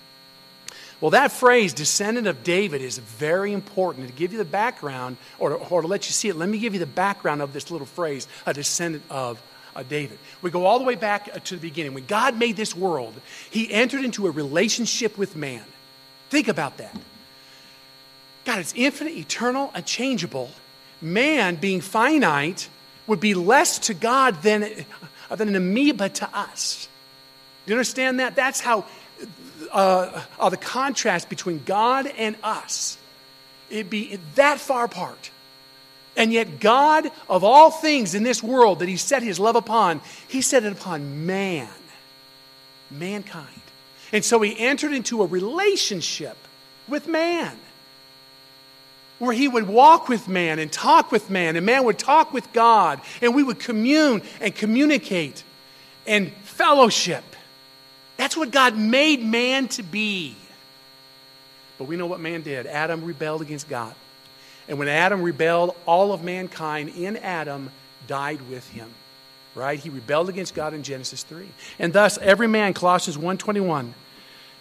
Well, 1.00 1.12
that 1.12 1.32
phrase, 1.32 1.74
descendant 1.74 2.26
of 2.26 2.44
David, 2.44 2.82
is 2.82 2.98
very 2.98 3.54
important. 3.54 4.08
To 4.08 4.14
give 4.14 4.32
you 4.32 4.40
the 4.40 4.46
background, 4.46 5.18
or, 5.38 5.54
or 5.54 5.84
to 5.84 5.88
let 5.88 6.08
you 6.08 6.12
see 6.12 6.30
it, 6.30 6.36
let 6.36 6.50
me 6.50 6.58
give 6.58 6.74
you 6.74 6.80
the 6.80 6.88
background 6.88 7.44
of 7.44 7.54
this 7.54 7.70
little 7.70 7.86
phrase, 7.86 8.28
a 8.48 8.54
descendant 8.54 9.04
of 9.12 9.40
uh, 9.76 9.84
David. 9.84 10.20
We 10.42 10.52
go 10.52 10.66
all 10.66 10.80
the 10.80 10.86
way 10.86 10.96
back 10.96 11.30
uh, 11.34 11.40
to 11.40 11.56
the 11.56 11.62
beginning. 11.62 11.94
When 11.94 12.06
God 12.06 12.38
made 12.38 12.56
this 12.56 12.76
world, 12.76 13.14
he 13.50 13.72
entered 13.72 14.04
into 14.06 14.28
a 14.28 14.32
relationship 14.32 15.18
with 15.18 15.36
man. 15.36 15.64
Think 16.30 16.48
about 16.48 16.78
that. 16.78 16.96
God 18.46 18.60
is 18.60 18.74
infinite, 18.76 19.14
eternal, 19.14 19.72
unchangeable. 19.74 20.52
Man, 21.02 21.56
being 21.56 21.82
finite, 21.82 22.70
would 23.08 23.20
be 23.20 23.34
less 23.34 23.80
to 23.80 23.94
God 23.94 24.42
than, 24.42 24.86
uh, 25.30 25.36
than 25.36 25.50
an 25.50 25.56
amoeba 25.56 26.10
to 26.10 26.30
us. 26.34 26.88
Do 27.66 27.72
you 27.72 27.78
understand 27.78 28.20
that? 28.20 28.36
That's 28.36 28.60
how 28.60 28.86
uh, 29.72 30.22
uh, 30.40 30.50
the 30.50 30.58
contrast 30.58 31.30
between 31.30 31.64
God 31.66 32.08
and 32.08 32.36
us. 32.44 32.98
It'd 33.70 33.90
be 33.90 34.20
that 34.36 34.60
far 34.60 34.86
apart. 34.86 35.32
And 36.16 36.32
yet, 36.32 36.60
God, 36.60 37.10
of 37.28 37.44
all 37.44 37.72
things 37.72 38.14
in 38.14 38.24
this 38.24 38.44
world 38.44 38.80
that 38.80 38.88
He 38.88 38.98
set 38.98 39.24
His 39.24 39.40
love 39.40 39.56
upon, 39.56 40.02
He 40.28 40.42
set 40.42 40.64
it 40.64 40.72
upon 40.72 41.26
man, 41.26 41.70
mankind. 42.92 43.48
And 44.12 44.24
so 44.24 44.42
He 44.42 44.58
entered 44.58 44.94
into 44.94 45.24
a 45.24 45.26
relationship 45.26 46.38
with 46.88 47.08
man 47.08 47.58
where 49.18 49.34
He 49.34 49.48
would 49.48 49.68
walk 49.68 50.08
with 50.08 50.28
man 50.28 50.60
and 50.60 50.72
talk 50.72 51.12
with 51.12 51.30
man, 51.30 51.56
and 51.56 51.66
man 51.66 51.84
would 51.86 51.98
talk 51.98 52.32
with 52.32 52.52
God, 52.54 53.02
and 53.22 53.34
we 53.34 53.42
would 53.42 53.60
commune 53.60 54.22
and 54.40 54.54
communicate 54.54 55.44
and 56.06 56.32
fellowship. 56.44 57.24
That's 58.18 58.38
what 58.38 58.52
God 58.52 58.78
made 58.78 59.24
man 59.24 59.68
to 59.70 59.84
be. 59.84 60.36
But 61.78 61.86
we 61.86 61.96
know 61.96 62.06
what 62.06 62.20
man 62.20 62.44
did. 62.44 62.68
Adam 62.68 63.04
rebelled 63.04 63.42
against 63.42 63.68
God. 63.68 63.96
And 64.68 64.80
when 64.80 64.88
Adam 64.88 65.22
rebelled, 65.22 65.76
all 65.86 66.14
of 66.14 66.24
mankind 66.24 66.94
in 66.96 67.18
Adam 67.18 67.72
died 68.08 68.40
with 68.50 68.68
him. 68.70 68.90
Right? 69.56 69.80
He 69.80 69.90
rebelled 69.90 70.30
against 70.30 70.56
God 70.56 70.74
in 70.74 70.82
Genesis 70.82 71.22
3. 71.24 71.48
And 71.78 71.94
thus 71.94 72.18
every 72.18 72.48
man 72.48 72.74
Colossians 72.74 73.18
1:21 73.18 73.94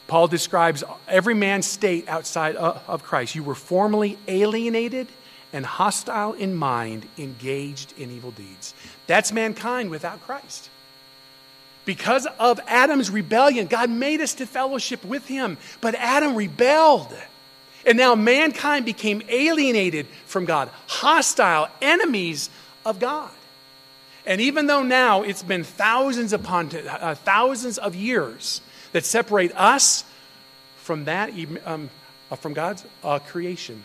Paul 0.07 0.29
describes 0.29 0.85
every 1.09 1.33
man's 1.33 1.65
state 1.65 2.07
outside 2.09 2.57
of 2.57 3.03
Christ. 3.03 3.35
You 3.35 3.43
were 3.43 3.55
formerly 3.55 4.19
alienated 4.29 5.09
and 5.55 5.65
hostile 5.65 6.33
in 6.35 6.55
mind, 6.55 7.09
engaged 7.17 7.95
in 7.97 8.11
evil 8.11 8.31
deeds. 8.31 8.75
That's 9.07 9.33
mankind 9.33 9.91
without 9.91 10.21
Christ. 10.23 10.69
Because 11.85 12.27
of 12.39 12.61
Adam's 12.67 13.11
rebellion, 13.11 13.67
God 13.67 13.91
made 13.91 14.21
us 14.21 14.35
to 14.35 14.47
fellowship 14.47 15.05
with 15.05 15.27
him. 15.27 15.57
But 15.81 15.95
Adam 15.95 16.35
rebelled. 16.35 17.15
And 17.85 17.99
now 17.99 18.15
mankind 18.15 18.85
became 18.85 19.23
alienated 19.29 20.07
from 20.27 20.45
God, 20.45 20.71
hostile, 20.87 21.69
enemies 21.81 22.51
of 22.85 22.99
God. 22.99 23.31
And 24.25 24.41
even 24.41 24.67
though 24.67 24.83
now 24.83 25.23
it's 25.23 25.43
been 25.43 25.65
thousands 25.65 26.33
upon 26.33 26.71
uh, 26.75 27.17
thousands 27.17 27.79
of 27.79 27.95
years 27.95 28.61
that 28.93 29.05
separate 29.05 29.53
us 29.57 30.05
from 30.77 31.05
that, 31.07 31.33
um, 31.65 31.91
uh, 32.31 32.37
from 32.37 32.53
God's 32.53 32.85
uh, 33.03 33.19
creation, 33.19 33.83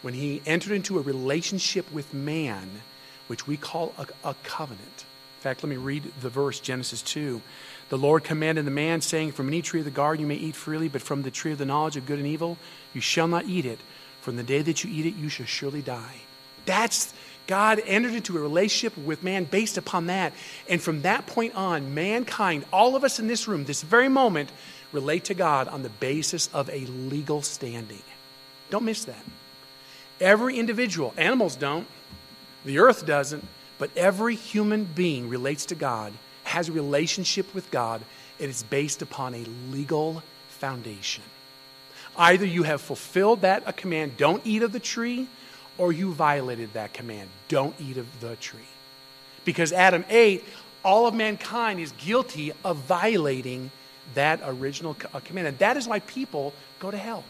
when 0.00 0.14
He 0.14 0.40
entered 0.46 0.72
into 0.72 0.98
a 0.98 1.02
relationship 1.02 1.90
with 1.92 2.14
man, 2.14 2.82
which 3.26 3.46
we 3.46 3.56
call 3.56 3.94
a, 3.98 4.30
a 4.30 4.34
covenant 4.44 5.04
In 5.38 5.42
fact, 5.42 5.62
let 5.62 5.70
me 5.70 5.76
read 5.76 6.10
the 6.22 6.30
verse, 6.30 6.58
Genesis 6.60 7.02
2. 7.02 7.42
The 7.88 7.98
Lord 7.98 8.24
commanded 8.24 8.64
the 8.64 8.70
man, 8.70 9.00
saying, 9.00 9.32
From 9.32 9.48
any 9.48 9.62
tree 9.62 9.80
of 9.80 9.84
the 9.84 9.92
garden 9.92 10.20
you 10.20 10.26
may 10.26 10.34
eat 10.34 10.56
freely, 10.56 10.88
but 10.88 11.02
from 11.02 11.22
the 11.22 11.30
tree 11.30 11.52
of 11.52 11.58
the 11.58 11.64
knowledge 11.64 11.96
of 11.96 12.06
good 12.06 12.18
and 12.18 12.26
evil 12.26 12.58
you 12.92 13.00
shall 13.00 13.28
not 13.28 13.46
eat 13.46 13.64
it. 13.64 13.78
From 14.20 14.36
the 14.36 14.42
day 14.42 14.62
that 14.62 14.82
you 14.82 14.90
eat 14.90 15.06
it, 15.06 15.14
you 15.16 15.28
shall 15.28 15.46
surely 15.46 15.82
die. 15.82 16.16
That's 16.64 17.14
God 17.46 17.80
entered 17.86 18.14
into 18.14 18.36
a 18.36 18.40
relationship 18.40 18.98
with 18.98 19.22
man 19.22 19.44
based 19.44 19.78
upon 19.78 20.06
that. 20.06 20.32
And 20.68 20.82
from 20.82 21.02
that 21.02 21.26
point 21.26 21.54
on, 21.54 21.94
mankind, 21.94 22.64
all 22.72 22.96
of 22.96 23.04
us 23.04 23.20
in 23.20 23.28
this 23.28 23.46
room, 23.46 23.64
this 23.64 23.82
very 23.82 24.08
moment, 24.08 24.50
relate 24.92 25.24
to 25.26 25.34
God 25.34 25.68
on 25.68 25.82
the 25.82 25.88
basis 25.88 26.48
of 26.52 26.68
a 26.70 26.86
legal 26.86 27.42
standing. 27.42 28.02
Don't 28.70 28.84
miss 28.84 29.04
that. 29.04 29.24
Every 30.20 30.58
individual, 30.58 31.14
animals 31.16 31.54
don't, 31.54 31.86
the 32.64 32.78
earth 32.78 33.06
doesn't, 33.06 33.46
but 33.78 33.90
every 33.96 34.34
human 34.34 34.84
being 34.84 35.28
relates 35.28 35.66
to 35.66 35.74
God, 35.74 36.12
has 36.46 36.68
a 36.68 36.72
relationship 36.72 37.52
with 37.54 37.70
God, 37.70 38.02
it 38.38 38.48
is 38.48 38.62
based 38.62 39.02
upon 39.02 39.34
a 39.34 39.44
legal 39.70 40.22
foundation. 40.48 41.24
Either 42.16 42.46
you 42.46 42.62
have 42.62 42.80
fulfilled 42.80 43.42
that 43.42 43.62
a 43.66 43.72
command, 43.72 44.16
don't 44.16 44.40
eat 44.46 44.62
of 44.62 44.72
the 44.72 44.80
tree, 44.80 45.28
or 45.76 45.92
you 45.92 46.12
violated 46.12 46.72
that 46.72 46.94
command, 46.94 47.28
don't 47.48 47.74
eat 47.80 47.96
of 47.98 48.20
the 48.20 48.36
tree. 48.36 48.60
Because 49.44 49.72
Adam 49.72 50.04
ate, 50.08 50.44
all 50.84 51.06
of 51.06 51.14
mankind 51.14 51.80
is 51.80 51.92
guilty 51.92 52.52
of 52.64 52.76
violating 52.76 53.70
that 54.14 54.40
original 54.44 54.94
command. 54.94 55.48
And 55.48 55.58
that 55.58 55.76
is 55.76 55.86
why 55.86 55.98
people 56.00 56.54
go 56.78 56.90
to 56.90 56.96
hell. 56.96 57.24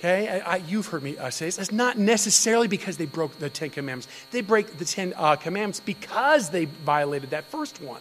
Okay, 0.00 0.30
I, 0.30 0.54
I, 0.54 0.56
you've 0.56 0.86
heard 0.86 1.02
me 1.02 1.18
uh, 1.18 1.28
say 1.28 1.44
this. 1.44 1.58
It's 1.58 1.70
not 1.70 1.98
necessarily 1.98 2.68
because 2.68 2.96
they 2.96 3.04
broke 3.04 3.38
the 3.38 3.50
Ten 3.50 3.68
Commandments. 3.68 4.08
They 4.30 4.40
break 4.40 4.78
the 4.78 4.86
Ten 4.86 5.12
uh, 5.14 5.36
Commandments 5.36 5.78
because 5.78 6.48
they 6.48 6.64
violated 6.64 7.30
that 7.30 7.44
first 7.44 7.82
one. 7.82 8.00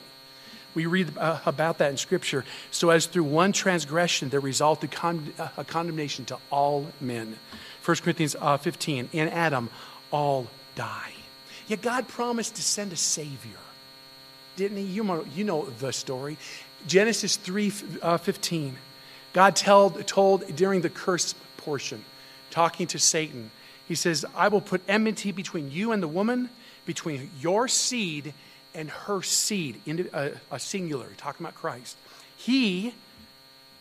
We 0.76 0.86
read 0.86 1.18
uh, 1.18 1.42
about 1.46 1.80
that 1.80 1.92
in 1.92 1.98
Scripture. 1.98 2.46
So, 2.72 2.90
as 2.90 3.06
through 3.06 3.26
one 3.26 3.52
transgression 3.52 4.30
there 4.30 4.40
resulted 4.40 4.92
con- 4.92 5.34
a 5.58 5.66
condemnation 5.66 6.24
to 6.26 6.38
all 6.50 6.88
men. 7.02 7.38
1 7.84 7.98
Corinthians 7.98 8.34
uh, 8.40 8.56
15, 8.56 9.10
in 9.12 9.28
Adam 9.28 9.70
all 10.10 10.48
die. 10.76 11.12
Yet 11.68 11.82
God 11.82 12.08
promised 12.08 12.56
to 12.56 12.62
send 12.62 12.94
a 12.94 12.96
Savior. 12.96 13.60
Didn't 14.56 14.78
He? 14.78 14.84
You 14.84 15.04
know, 15.04 15.26
you 15.36 15.44
know 15.44 15.66
the 15.80 15.92
story. 15.92 16.38
Genesis 16.88 17.36
3 17.36 17.74
uh, 18.02 18.18
15. 18.18 18.78
God 19.34 19.58
told, 19.58 20.08
told 20.08 20.56
during 20.56 20.80
the 20.80 20.90
curse 20.90 21.36
portion, 21.70 22.04
talking 22.50 22.88
to 22.88 22.98
Satan. 22.98 23.52
He 23.88 23.94
says, 23.94 24.26
I 24.36 24.48
will 24.48 24.60
put 24.60 24.82
enmity 24.88 25.32
between 25.32 25.70
you 25.70 25.92
and 25.92 26.02
the 26.02 26.08
woman, 26.08 26.50
between 26.88 27.30
your 27.40 27.68
seed 27.68 28.34
and 28.74 28.90
her 28.90 29.22
seed, 29.22 29.80
in 29.86 30.10
a, 30.12 30.32
a 30.52 30.60
singular, 30.60 31.06
talking 31.18 31.46
about 31.46 31.54
Christ. 31.54 31.96
He, 32.36 32.96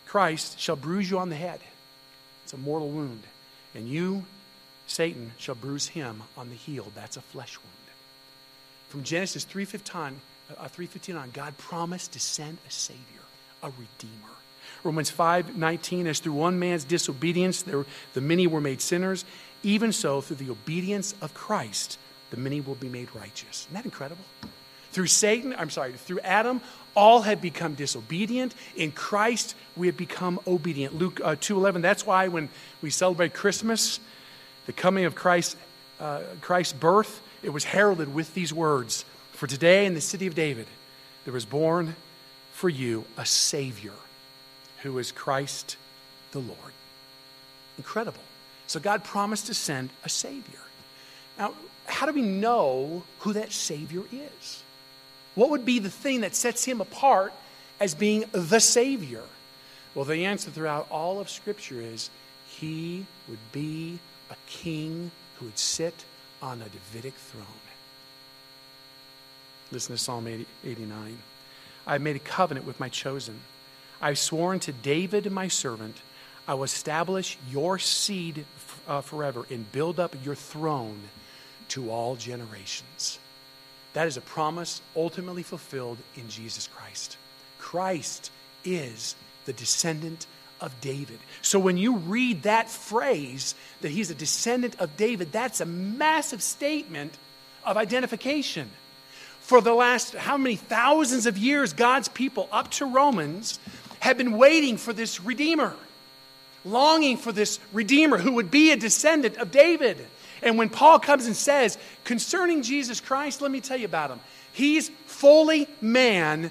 Christ, 0.05 0.61
shall 0.61 0.77
bruise 0.77 1.11
you 1.11 1.19
on 1.19 1.31
the 1.31 1.37
head. 1.37 1.61
It's 2.45 2.53
a 2.53 2.59
mortal 2.59 2.91
wound. 2.91 3.23
And 3.75 3.89
you, 3.89 4.27
Satan, 4.87 5.33
shall 5.39 5.55
bruise 5.55 5.89
him 5.89 6.23
on 6.37 6.51
the 6.51 6.57
heel. 6.57 6.93
That's 6.95 7.17
a 7.17 7.23
flesh 7.23 7.57
wound. 7.57 7.89
From 8.91 9.03
Genesis 9.03 9.47
3.15, 9.47 10.15
uh, 10.59 10.69
3.15 10.69 11.19
on, 11.19 11.31
God 11.31 11.57
promised 11.57 12.13
to 12.13 12.21
send 12.21 12.59
a 12.69 12.71
Savior, 12.71 13.25
a 13.63 13.69
Redeemer. 13.69 14.38
Romans 14.85 15.11
5 15.11 15.57
19, 15.57 16.07
as 16.07 16.21
through 16.21 16.33
one 16.33 16.59
man's 16.59 16.85
disobedience 16.85 17.63
there, 17.63 17.85
the 18.15 18.21
many 18.21 18.47
were 18.47 18.61
made 18.61 18.81
sinners, 18.81 19.25
even 19.63 19.93
so, 19.93 20.21
through 20.21 20.37
the 20.37 20.51
obedience 20.51 21.15
of 21.21 21.35
Christ, 21.35 21.99
the 22.31 22.37
many 22.37 22.61
will 22.61 22.77
be 22.77 22.89
made 22.89 23.09
righteous. 23.15 23.67
Isn't 23.67 23.75
that 23.75 23.85
incredible? 23.85 24.25
Through 24.93 25.09
Satan, 25.09 25.55
I'm 25.59 25.71
sorry, 25.71 25.93
through 25.93 26.21
Adam, 26.21 26.61
all 26.95 27.23
have 27.23 27.41
become 27.41 27.75
disobedient. 27.75 28.55
In 28.77 28.93
Christ, 28.93 29.55
we 29.77 29.87
have 29.87 29.97
become 29.97 30.41
obedient. 30.47 30.97
Luke 30.97 31.21
uh, 31.23 31.37
2.11, 31.37 31.83
that's 31.83 32.07
why 32.07 32.29
when 32.29 32.49
we 32.83 32.91
celebrate 32.91 33.35
Christmas, 33.35 34.01
the 34.67 34.73
coming 34.73 35.05
of 35.05 35.15
Christ, 35.15 35.57
uh, 36.01 36.23
Christ's 36.41 36.73
birth, 36.73 37.21
it 37.43 37.51
was 37.51 37.65
heralded 37.65 38.13
with 38.15 38.35
these 38.35 38.53
words, 38.53 39.05
For 39.33 39.47
today 39.47 39.87
in 39.87 39.95
the 39.95 40.01
city 40.01 40.27
of 40.27 40.35
David, 40.35 40.67
there 41.25 41.35
was 41.35 41.45
born 41.45 41.95
for 42.53 42.69
you 42.69 43.05
a 43.17 43.27
Savior 43.27 43.93
who 44.83 44.99
is 44.99 45.13
Christ 45.13 45.77
the 46.33 46.39
Lord. 46.39 46.73
Incredible. 47.77 48.21
So 48.67 48.81
God 48.81 49.05
promised 49.05 49.47
to 49.47 49.55
send 49.55 49.91
a 50.05 50.09
Savior. 50.09 50.61
Now, 51.39 51.55
how 51.87 52.07
do 52.07 52.13
we 52.13 52.23
know 52.23 53.03
who 53.21 53.33
that 53.33 53.53
Savior 53.53 54.03
is? 54.13 54.63
What 55.35 55.51
would 55.51 55.65
be 55.65 55.79
the 55.79 55.91
thing 55.91 56.23
that 56.23 56.35
sets 56.35 56.65
him 56.65 56.81
apart 56.81 57.33
as 57.81 57.95
being 57.95 58.25
the 58.33 58.59
Savior? 58.59 59.23
Well, 59.95 60.05
the 60.05 60.27
answer 60.27 60.51
throughout 60.51 60.89
all 60.91 61.21
of 61.21 61.31
Scripture 61.31 61.81
is 61.81 62.11
he 62.49 63.07
would 63.29 63.53
be 63.53 63.99
a 64.31 64.37
king 64.47 65.11
who 65.39 65.47
would 65.47 65.59
sit 65.59 66.05
on 66.43 66.61
a 66.61 66.69
Davidic 66.69 67.15
throne. 67.15 67.47
Listen 69.71 69.95
to 69.95 70.03
Psalm 70.03 70.27
80, 70.27 70.47
89. 70.65 71.19
I 71.87 71.93
have 71.93 72.03
made 72.03 72.17
a 72.17 72.21
covenant 72.21 72.67
with 72.67 72.81
my 72.81 72.89
chosen. 72.89 73.41
I've 74.01 74.19
sworn 74.19 74.61
to 74.61 74.73
David, 74.73 75.31
my 75.31 75.49
servant, 75.49 75.97
I 76.47 76.55
will 76.55 76.65
establish 76.65 77.37
your 77.51 77.79
seed 77.79 78.45
uh, 78.87 79.01
forever 79.03 79.45
and 79.51 79.71
build 79.71 80.01
up 80.01 80.15
your 80.25 80.35
throne 80.35 81.01
to 81.69 81.91
all 81.91 82.17
generations. 82.17 83.19
That 83.93 84.07
is 84.07 84.17
a 84.17 84.23
promise 84.23 84.81
ultimately 84.97 85.43
fulfilled 85.43 85.99
in 86.17 86.29
Jesus 86.29 86.69
Christ. 86.69 87.17
Christ 87.59 88.31
is 88.65 89.15
the 89.45 89.53
descendant 89.53 90.27
of 90.61 90.79
David. 90.81 91.19
So 91.43 91.59
when 91.59 91.77
you 91.77 91.97
read 91.97 92.43
that 92.43 92.71
phrase 92.71 93.55
that 93.81 93.91
he's 93.91 94.11
a 94.11 94.15
descendant 94.15 94.81
of 94.81 94.97
David, 94.97 95.33
that's 95.33 95.61
a 95.61 95.67
massive 95.67 96.43
statement 96.43 97.17
of 97.65 97.77
identification. 97.77 98.71
For 99.41 99.61
the 99.61 99.73
last 99.73 100.15
how 100.15 100.37
many 100.37 100.57
thousands 100.57 101.27
of 101.27 101.39
years, 101.39 101.73
God's 101.73 102.09
people 102.09 102.49
up 102.53 102.71
to 102.73 102.85
Romans 102.85 103.59
have 104.01 104.19
been 104.19 104.37
waiting 104.37 104.77
for 104.77 104.93
this 104.93 105.21
Redeemer, 105.21 105.75
longing 106.65 107.17
for 107.17 107.33
this 107.33 107.59
Redeemer 107.73 108.19
who 108.19 108.33
would 108.33 108.51
be 108.51 108.71
a 108.71 108.77
descendant 108.77 109.37
of 109.39 109.51
David. 109.51 110.05
And 110.43 110.57
when 110.57 110.69
Paul 110.69 110.99
comes 110.99 111.27
and 111.27 111.35
says, 111.35 111.79
concerning 112.05 112.63
Jesus 112.63 113.01
Christ, 113.01 113.41
let 113.43 113.51
me 113.51 113.61
tell 113.61 113.77
you 113.77 113.87
about 113.87 114.11
him. 114.11 114.21
He's 114.53 114.89
fully 115.07 115.69
man 115.81 116.51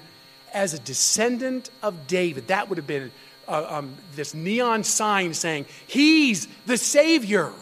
as 0.52 0.74
a 0.74 0.78
descendant 0.78 1.70
of 1.82 2.06
David. 2.06 2.48
That 2.48 2.68
would 2.68 2.78
have 2.78 2.86
been 2.86 3.10
uh, 3.46 3.66
um, 3.68 3.94
this 4.14 4.34
neon 4.34 4.84
sign 4.84 5.34
saying, 5.34 5.66
He's 5.86 6.48
the 6.66 6.76
Savior. 6.76 7.52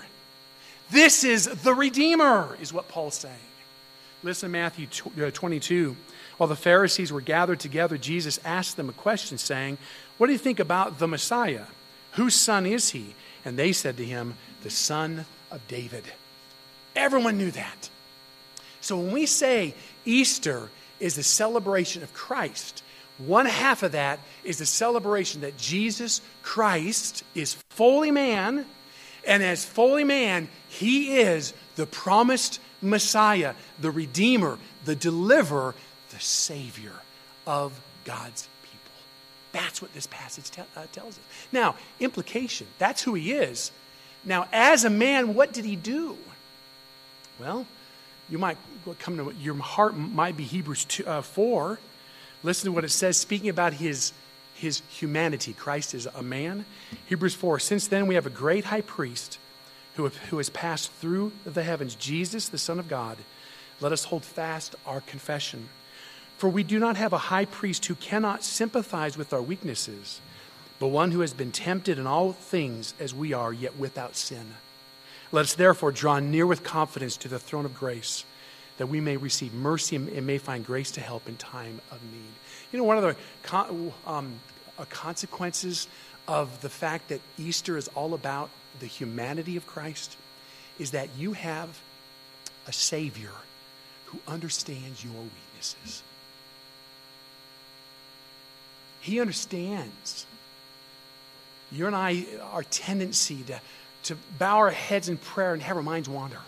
This 0.90 1.24
is 1.24 1.46
the 1.46 1.74
Redeemer, 1.74 2.56
is 2.60 2.72
what 2.72 2.88
Paul's 2.88 3.16
saying. 3.16 3.34
Listen 4.22 4.48
to 4.50 4.52
Matthew 4.52 4.88
uh, 5.22 5.30
22. 5.30 5.96
While 6.36 6.48
the 6.48 6.56
Pharisees 6.56 7.12
were 7.12 7.20
gathered 7.20 7.60
together, 7.60 7.96
Jesus 7.96 8.38
asked 8.44 8.76
them 8.76 8.88
a 8.88 8.92
question, 8.92 9.38
saying, 9.38 9.78
What 10.18 10.26
do 10.26 10.32
you 10.32 10.38
think 10.38 10.60
about 10.60 10.98
the 10.98 11.08
Messiah? 11.08 11.64
Whose 12.12 12.34
son 12.34 12.66
is 12.66 12.90
he? 12.90 13.14
And 13.44 13.58
they 13.58 13.72
said 13.72 13.96
to 13.96 14.04
him, 14.04 14.34
The 14.62 14.70
son 14.70 15.24
of 15.50 15.66
David. 15.68 16.04
Everyone 16.94 17.38
knew 17.38 17.50
that. 17.50 17.90
So 18.80 18.98
when 18.98 19.12
we 19.12 19.26
say 19.26 19.74
Easter 20.04 20.68
is 21.00 21.16
the 21.16 21.22
celebration 21.22 22.02
of 22.02 22.12
Christ, 22.14 22.82
one 23.18 23.46
half 23.46 23.82
of 23.82 23.92
that 23.92 24.20
is 24.44 24.58
the 24.58 24.66
celebration 24.66 25.40
that 25.40 25.56
Jesus 25.56 26.20
Christ 26.42 27.24
is 27.34 27.54
fully 27.70 28.10
man, 28.10 28.66
and 29.26 29.42
as 29.42 29.64
fully 29.64 30.04
man, 30.04 30.48
he 30.68 31.18
is 31.18 31.54
the 31.76 31.86
promised 31.86 32.60
Messiah, 32.82 33.54
the 33.80 33.90
Redeemer, 33.90 34.58
the 34.84 34.94
Deliverer, 34.94 35.74
the 36.16 36.22
Savior 36.22 36.92
of 37.46 37.78
God's 38.04 38.48
people. 38.62 38.92
That's 39.52 39.82
what 39.82 39.92
this 39.92 40.06
passage 40.06 40.50
te- 40.50 40.62
uh, 40.74 40.86
tells 40.92 41.18
us. 41.18 41.24
Now, 41.52 41.76
implication 42.00 42.66
that's 42.78 43.02
who 43.02 43.14
he 43.14 43.32
is. 43.32 43.70
Now, 44.24 44.48
as 44.52 44.84
a 44.84 44.90
man, 44.90 45.34
what 45.34 45.52
did 45.52 45.64
he 45.64 45.76
do? 45.76 46.16
Well, 47.38 47.66
you 48.30 48.38
might 48.38 48.56
come 48.98 49.18
to 49.18 49.32
your 49.38 49.56
heart 49.56 49.96
might 49.96 50.36
be 50.36 50.44
Hebrews 50.44 50.86
2, 50.86 51.06
uh, 51.06 51.22
4. 51.22 51.78
Listen 52.42 52.66
to 52.66 52.72
what 52.72 52.84
it 52.84 52.90
says, 52.90 53.18
speaking 53.18 53.50
about 53.50 53.74
his, 53.74 54.12
his 54.54 54.80
humanity. 54.88 55.52
Christ 55.52 55.94
is 55.94 56.06
a 56.06 56.22
man. 56.22 56.64
Hebrews 57.06 57.34
4 57.34 57.58
Since 57.58 57.88
then, 57.88 58.06
we 58.06 58.14
have 58.14 58.26
a 58.26 58.30
great 58.30 58.64
high 58.64 58.80
priest 58.80 59.38
who, 59.96 60.08
who 60.30 60.38
has 60.38 60.48
passed 60.48 60.90
through 60.92 61.32
the 61.44 61.62
heavens, 61.62 61.94
Jesus, 61.94 62.48
the 62.48 62.58
Son 62.58 62.78
of 62.78 62.88
God. 62.88 63.18
Let 63.80 63.92
us 63.92 64.04
hold 64.04 64.24
fast 64.24 64.74
our 64.86 65.02
confession. 65.02 65.68
For 66.38 66.48
we 66.48 66.62
do 66.62 66.78
not 66.78 66.96
have 66.96 67.12
a 67.12 67.18
high 67.18 67.46
priest 67.46 67.86
who 67.86 67.94
cannot 67.94 68.44
sympathize 68.44 69.16
with 69.16 69.32
our 69.32 69.42
weaknesses 69.42 70.20
but 70.78 70.88
one 70.88 71.10
who 71.12 71.20
has 71.20 71.32
been 71.32 71.52
tempted 71.52 71.98
in 71.98 72.06
all 72.06 72.32
things 72.32 72.94
as 73.00 73.14
we 73.14 73.32
are, 73.32 73.52
yet 73.52 73.76
without 73.76 74.16
sin. 74.16 74.54
Let 75.32 75.42
us 75.42 75.54
therefore 75.54 75.92
draw 75.92 76.18
near 76.18 76.46
with 76.46 76.62
confidence 76.62 77.16
to 77.18 77.28
the 77.28 77.38
throne 77.38 77.64
of 77.64 77.74
grace, 77.74 78.24
that 78.78 78.86
we 78.86 79.00
may 79.00 79.16
receive 79.16 79.54
mercy 79.54 79.96
and 79.96 80.26
may 80.26 80.38
find 80.38 80.64
grace 80.64 80.90
to 80.92 81.00
help 81.00 81.28
in 81.28 81.36
time 81.36 81.80
of 81.90 82.02
need. 82.02 82.32
You 82.72 82.78
know, 82.78 82.84
one 82.84 82.98
of 82.98 83.02
the 83.02 83.92
um, 84.06 84.34
uh, 84.78 84.84
consequences 84.90 85.88
of 86.28 86.60
the 86.60 86.68
fact 86.68 87.08
that 87.08 87.20
Easter 87.38 87.76
is 87.76 87.88
all 87.88 88.12
about 88.12 88.50
the 88.80 88.86
humanity 88.86 89.56
of 89.56 89.66
Christ 89.66 90.16
is 90.78 90.90
that 90.90 91.08
you 91.16 91.32
have 91.32 91.80
a 92.66 92.72
Savior 92.72 93.32
who 94.06 94.18
understands 94.28 95.02
your 95.02 95.14
weaknesses. 95.14 96.02
He 99.06 99.20
understands 99.20 100.26
you 101.70 101.86
and 101.86 101.94
I, 101.94 102.24
our 102.50 102.64
tendency 102.64 103.44
to, 103.44 103.60
to 104.02 104.16
bow 104.36 104.56
our 104.56 104.70
heads 104.70 105.08
in 105.08 105.16
prayer 105.16 105.52
and 105.52 105.62
have 105.62 105.76
our 105.76 105.82
minds 105.84 106.08
wander. 106.08 106.40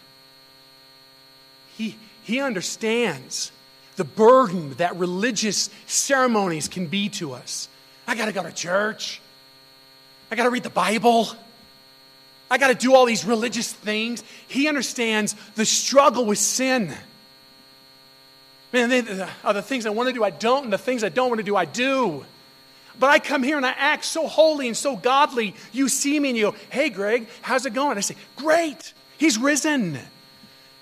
He, 1.76 1.96
he 2.24 2.40
understands 2.40 3.52
the 3.94 4.02
burden 4.02 4.74
that 4.74 4.96
religious 4.96 5.70
ceremonies 5.86 6.66
can 6.66 6.88
be 6.88 7.08
to 7.10 7.32
us. 7.32 7.68
I 8.08 8.16
got 8.16 8.26
to 8.26 8.32
go 8.32 8.42
to 8.42 8.50
church. 8.50 9.20
I 10.28 10.34
got 10.34 10.42
to 10.42 10.50
read 10.50 10.64
the 10.64 10.68
Bible. 10.68 11.28
I 12.50 12.58
got 12.58 12.68
to 12.68 12.74
do 12.74 12.92
all 12.92 13.06
these 13.06 13.24
religious 13.24 13.72
things. 13.72 14.24
He 14.48 14.66
understands 14.66 15.36
the 15.54 15.64
struggle 15.64 16.24
with 16.26 16.38
sin. 16.38 16.92
Man, 18.72 18.88
they, 18.88 19.02
the, 19.02 19.30
the 19.44 19.62
things 19.62 19.86
I 19.86 19.90
want 19.90 20.08
to 20.08 20.12
do, 20.12 20.24
I 20.24 20.30
don't, 20.30 20.64
and 20.64 20.72
the 20.72 20.76
things 20.76 21.04
I 21.04 21.08
don't 21.08 21.28
want 21.28 21.38
to 21.38 21.44
do, 21.44 21.54
I 21.54 21.64
do. 21.64 22.24
But 22.98 23.10
I 23.10 23.18
come 23.18 23.42
here 23.42 23.56
and 23.56 23.64
I 23.64 23.74
act 23.76 24.04
so 24.04 24.26
holy 24.26 24.66
and 24.66 24.76
so 24.76 24.96
godly. 24.96 25.54
You 25.72 25.88
see 25.88 26.18
me 26.18 26.30
and 26.30 26.38
you 26.38 26.50
go, 26.50 26.56
Hey, 26.70 26.90
Greg, 26.90 27.28
how's 27.42 27.66
it 27.66 27.74
going? 27.74 27.96
I 27.96 28.00
say, 28.00 28.16
Great, 28.36 28.92
he's 29.18 29.38
risen. 29.38 29.98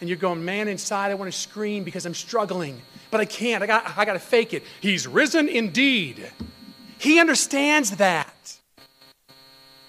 And 0.01 0.09
you're 0.09 0.19
going, 0.19 0.45
Man, 0.45 0.69
inside 0.69 1.11
I 1.11 1.15
want 1.15 1.33
to 1.33 1.39
scream 1.39 1.85
because 1.85 2.07
I'm 2.07 2.15
struggling, 2.15 2.81
but 3.11 3.21
I 3.21 3.25
can't. 3.25 3.63
I 3.63 3.67
got, 3.67 3.99
I 3.99 4.05
got 4.05 4.15
to 4.15 4.19
fake 4.19 4.55
it. 4.55 4.63
He's 4.81 5.07
risen 5.07 5.49
indeed. 5.49 6.31
He 6.99 7.21
understands 7.21 7.93
that. 7.97 8.33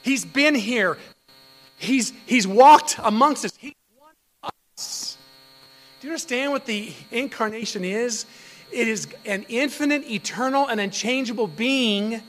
He's 0.01 0.23
been 0.23 0.55
here, 0.55 0.97
he's, 1.77 2.13
he's 2.25 2.47
walked 2.47 2.97
amongst 3.03 3.45
us. 3.45 3.57
Us. 4.77 5.17
Do 5.99 6.07
you 6.07 6.11
understand 6.13 6.51
what 6.51 6.65
the 6.65 6.93
incarnation 7.11 7.83
is? 7.83 8.25
It 8.71 8.87
is 8.87 9.07
an 9.25 9.45
infinite, 9.49 10.09
eternal, 10.09 10.67
and 10.67 10.79
unchangeable 10.79 11.47
being. 11.47 12.21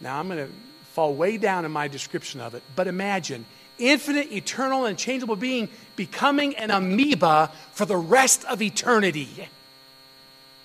Now, 0.00 0.18
I'm 0.18 0.28
going 0.28 0.46
to 0.46 0.52
fall 0.92 1.14
way 1.14 1.36
down 1.36 1.64
in 1.64 1.70
my 1.70 1.88
description 1.88 2.40
of 2.40 2.54
it, 2.54 2.62
but 2.74 2.86
imagine 2.86 3.44
infinite, 3.78 4.32
eternal, 4.32 4.84
and 4.84 4.90
unchangeable 4.90 5.36
being 5.36 5.68
becoming 5.96 6.56
an 6.56 6.70
amoeba 6.70 7.50
for 7.72 7.84
the 7.84 7.96
rest 7.96 8.44
of 8.46 8.60
eternity. 8.60 9.28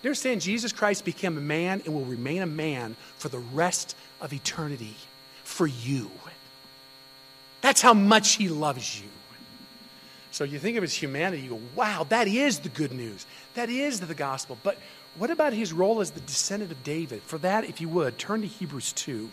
You 0.01 0.09
understand? 0.09 0.41
Jesus 0.41 0.73
Christ 0.73 1.05
became 1.05 1.37
a 1.37 1.41
man 1.41 1.81
and 1.85 1.93
will 1.93 2.05
remain 2.05 2.41
a 2.41 2.47
man 2.47 2.95
for 3.17 3.29
the 3.29 3.39
rest 3.39 3.95
of 4.19 4.33
eternity 4.33 4.95
for 5.43 5.67
you. 5.67 6.09
That's 7.61 7.81
how 7.81 7.93
much 7.93 8.33
he 8.35 8.49
loves 8.49 8.99
you. 8.99 9.07
So 10.31 10.43
you 10.43 10.59
think 10.59 10.77
of 10.77 10.81
his 10.81 10.93
humanity, 10.93 11.43
you 11.43 11.51
go, 11.51 11.61
wow, 11.75 12.05
that 12.09 12.27
is 12.27 12.59
the 12.59 12.69
good 12.69 12.91
news. 12.91 13.25
That 13.55 13.69
is 13.69 13.99
the 13.99 14.13
gospel. 14.13 14.57
But 14.63 14.77
what 15.17 15.29
about 15.29 15.53
his 15.53 15.71
role 15.71 16.01
as 16.01 16.11
the 16.11 16.19
descendant 16.21 16.71
of 16.71 16.83
David? 16.83 17.21
For 17.23 17.37
that, 17.39 17.65
if 17.65 17.79
you 17.79 17.89
would, 17.89 18.17
turn 18.17 18.41
to 18.41 18.47
Hebrews 18.47 18.93
2. 18.93 19.29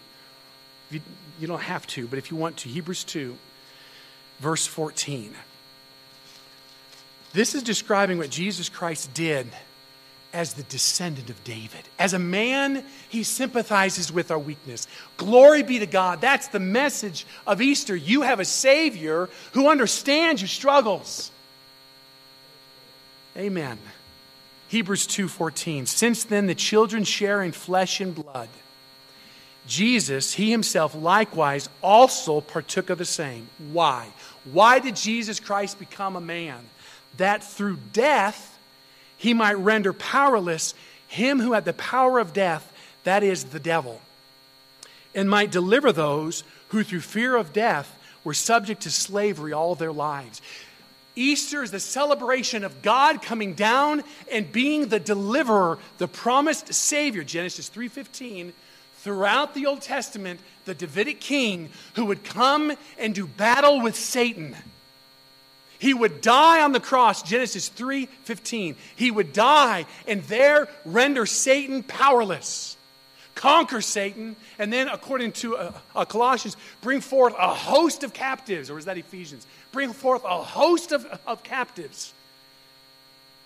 You, 0.91 1.01
you 1.39 1.47
don't 1.47 1.63
have 1.63 1.87
to, 1.89 2.07
but 2.07 2.19
if 2.19 2.31
you 2.31 2.37
want 2.37 2.59
to, 2.59 2.69
Hebrews 2.69 3.05
2, 3.05 3.37
verse 4.41 4.67
14. 4.67 5.35
This 7.33 7.55
is 7.55 7.63
describing 7.63 8.19
what 8.19 8.31
Jesus 8.31 8.69
Christ 8.69 9.15
did 9.15 9.47
as 10.33 10.55
the 10.55 10.63
descendant 10.65 11.31
of 11.31 11.43
David. 11.45 11.81
As 11.99 12.13
a 12.13 12.19
man, 12.19 12.85
he 13.09 13.23
sympathizes 13.23 14.13
with 14.13 14.31
our 14.31 14.39
weakness. 14.39 14.87
Glory 15.17 15.63
be 15.63 15.79
to 15.81 15.87
God. 15.87 16.21
That's 16.21 16.49
the 16.49 16.61
message 16.61 17.27
of 17.47 17.61
Easter. 17.61 17.97
You 17.97 18.23
have 18.23 18.41
a 18.41 18.45
Savior 18.45 19.29
who 19.53 19.69
understands 19.69 20.41
your 20.41 20.49
struggles. 20.49 21.31
Amen. 23.37 23.79
Hebrews 24.71 25.09
2:14 25.09 25.87
Since 25.87 26.23
then 26.23 26.47
the 26.47 26.55
children 26.55 27.03
share 27.03 27.43
in 27.43 27.51
flesh 27.51 28.01
and 28.01 28.15
blood. 28.15 28.49
Jesus, 29.67 30.35
he 30.35 30.53
himself 30.53 30.95
likewise 30.95 31.69
also 31.83 32.41
partook 32.41 32.89
of 32.89 32.99
the 32.99 33.05
same. 33.05 33.49
Why? 33.73 34.07
Why 34.45 34.79
did 34.79 34.95
Jesus 34.95 35.41
Christ 35.41 35.81
become 35.81 36.15
a 36.15 36.21
man? 36.21 36.69
That 37.17 37.43
through 37.43 37.79
death 37.93 38.59
he 39.17 39.35
might 39.35 39.59
render 39.59 39.93
powerless 39.93 40.75
him 41.09 41.41
who 41.41 41.55
had 41.55 41.65
the 41.65 41.73
power 41.73 42.21
of 42.21 42.33
death, 42.33 42.73
that 43.03 43.25
is, 43.25 43.47
the 43.47 43.59
devil, 43.59 44.01
and 45.17 45.29
might 45.29 45.51
deliver 45.51 45.91
those 45.91 46.45
who 46.69 46.85
through 46.85 47.01
fear 47.01 47.35
of 47.35 47.53
death 47.53 47.99
were 48.23 48.35
subject 48.35 48.83
to 48.83 48.91
slavery 48.93 49.53
all 49.53 49.75
their 49.75 49.91
lives. 49.91 50.41
Easter 51.17 51.63
is 51.63 51.71
the 51.71 51.81
celebration 51.81 52.65
of 52.65 52.83
God 52.83 53.23
coming 53.23 53.55
down 53.55 54.03
and 54.31 54.51
being 54.51 54.89
the 54.89 55.01
deliverer, 55.01 55.79
the 55.99 56.09
promised 56.09 56.73
Savior. 56.73 57.25
Genesis 57.25 57.69
3:15. 57.69 58.53
Throughout 59.03 59.55
the 59.55 59.67
Old 59.67 59.81
Testament, 59.81 60.41
the 60.67 60.75
Davidic 60.75 61.21
king 61.21 61.71
who 61.95 62.05
would 62.05 62.23
come 62.23 62.77
and 62.99 63.15
do 63.15 63.27
battle 63.27 63.81
with 63.81 63.97
Satan. 63.97 64.57
He 65.79 65.95
would 65.95 66.21
die 66.21 66.61
on 66.63 66.73
the 66.73 66.81
cross, 66.81 67.23
Genesis 67.23 67.69
3:15. 67.69 68.77
He 68.95 69.11
would 69.11 69.33
die 69.33 69.87
and 70.07 70.23
there 70.25 70.69
render 70.85 71.25
Satan 71.25 71.83
powerless. 71.83 72.77
Conquer 73.35 73.81
Satan, 73.81 74.37
and 74.59 74.73
then, 74.73 74.89
according 74.89 75.33
to 75.33 75.57
uh, 75.57 75.73
uh, 75.95 76.05
Colossians, 76.05 76.57
bring 76.83 77.01
forth 77.01 77.35
a 77.39 77.55
host 77.55 78.05
of 78.05 78.13
captives, 78.13 78.71
or 78.71 78.79
is 78.79 78.85
that 78.85 78.99
Ephesians? 78.99 79.47
Bring 79.73 79.93
forth 79.93 80.25
a 80.25 80.43
host 80.43 80.93
of, 80.93 81.07
of 81.27 81.43
captives 81.43 82.13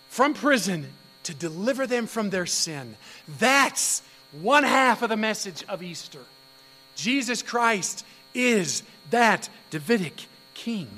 from 0.09 0.35
prison 0.35 0.89
to 1.25 1.35
deliver 1.35 1.87
them 1.87 2.07
from 2.07 2.31
their 2.31 2.47
sin. 2.47 2.97
That's 3.39 4.03
one 4.41 4.65
half 4.65 5.03
of 5.03 5.11
the 5.11 5.17
message 5.17 5.65
of 5.69 5.83
Easter. 5.83 6.21
Jesus 6.97 7.43
Christ 7.43 8.05
is 8.35 8.83
that 9.11 9.49
Davidic 9.71 10.27
king. 10.55 10.89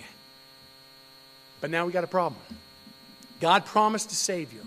But 1.61 1.71
now 1.71 1.87
we 1.87 1.93
got 1.93 2.05
a 2.05 2.09
problem. 2.09 2.41
God 3.41 3.67
promised 3.67 4.11
a 4.11 4.15
Savior. 4.15 4.63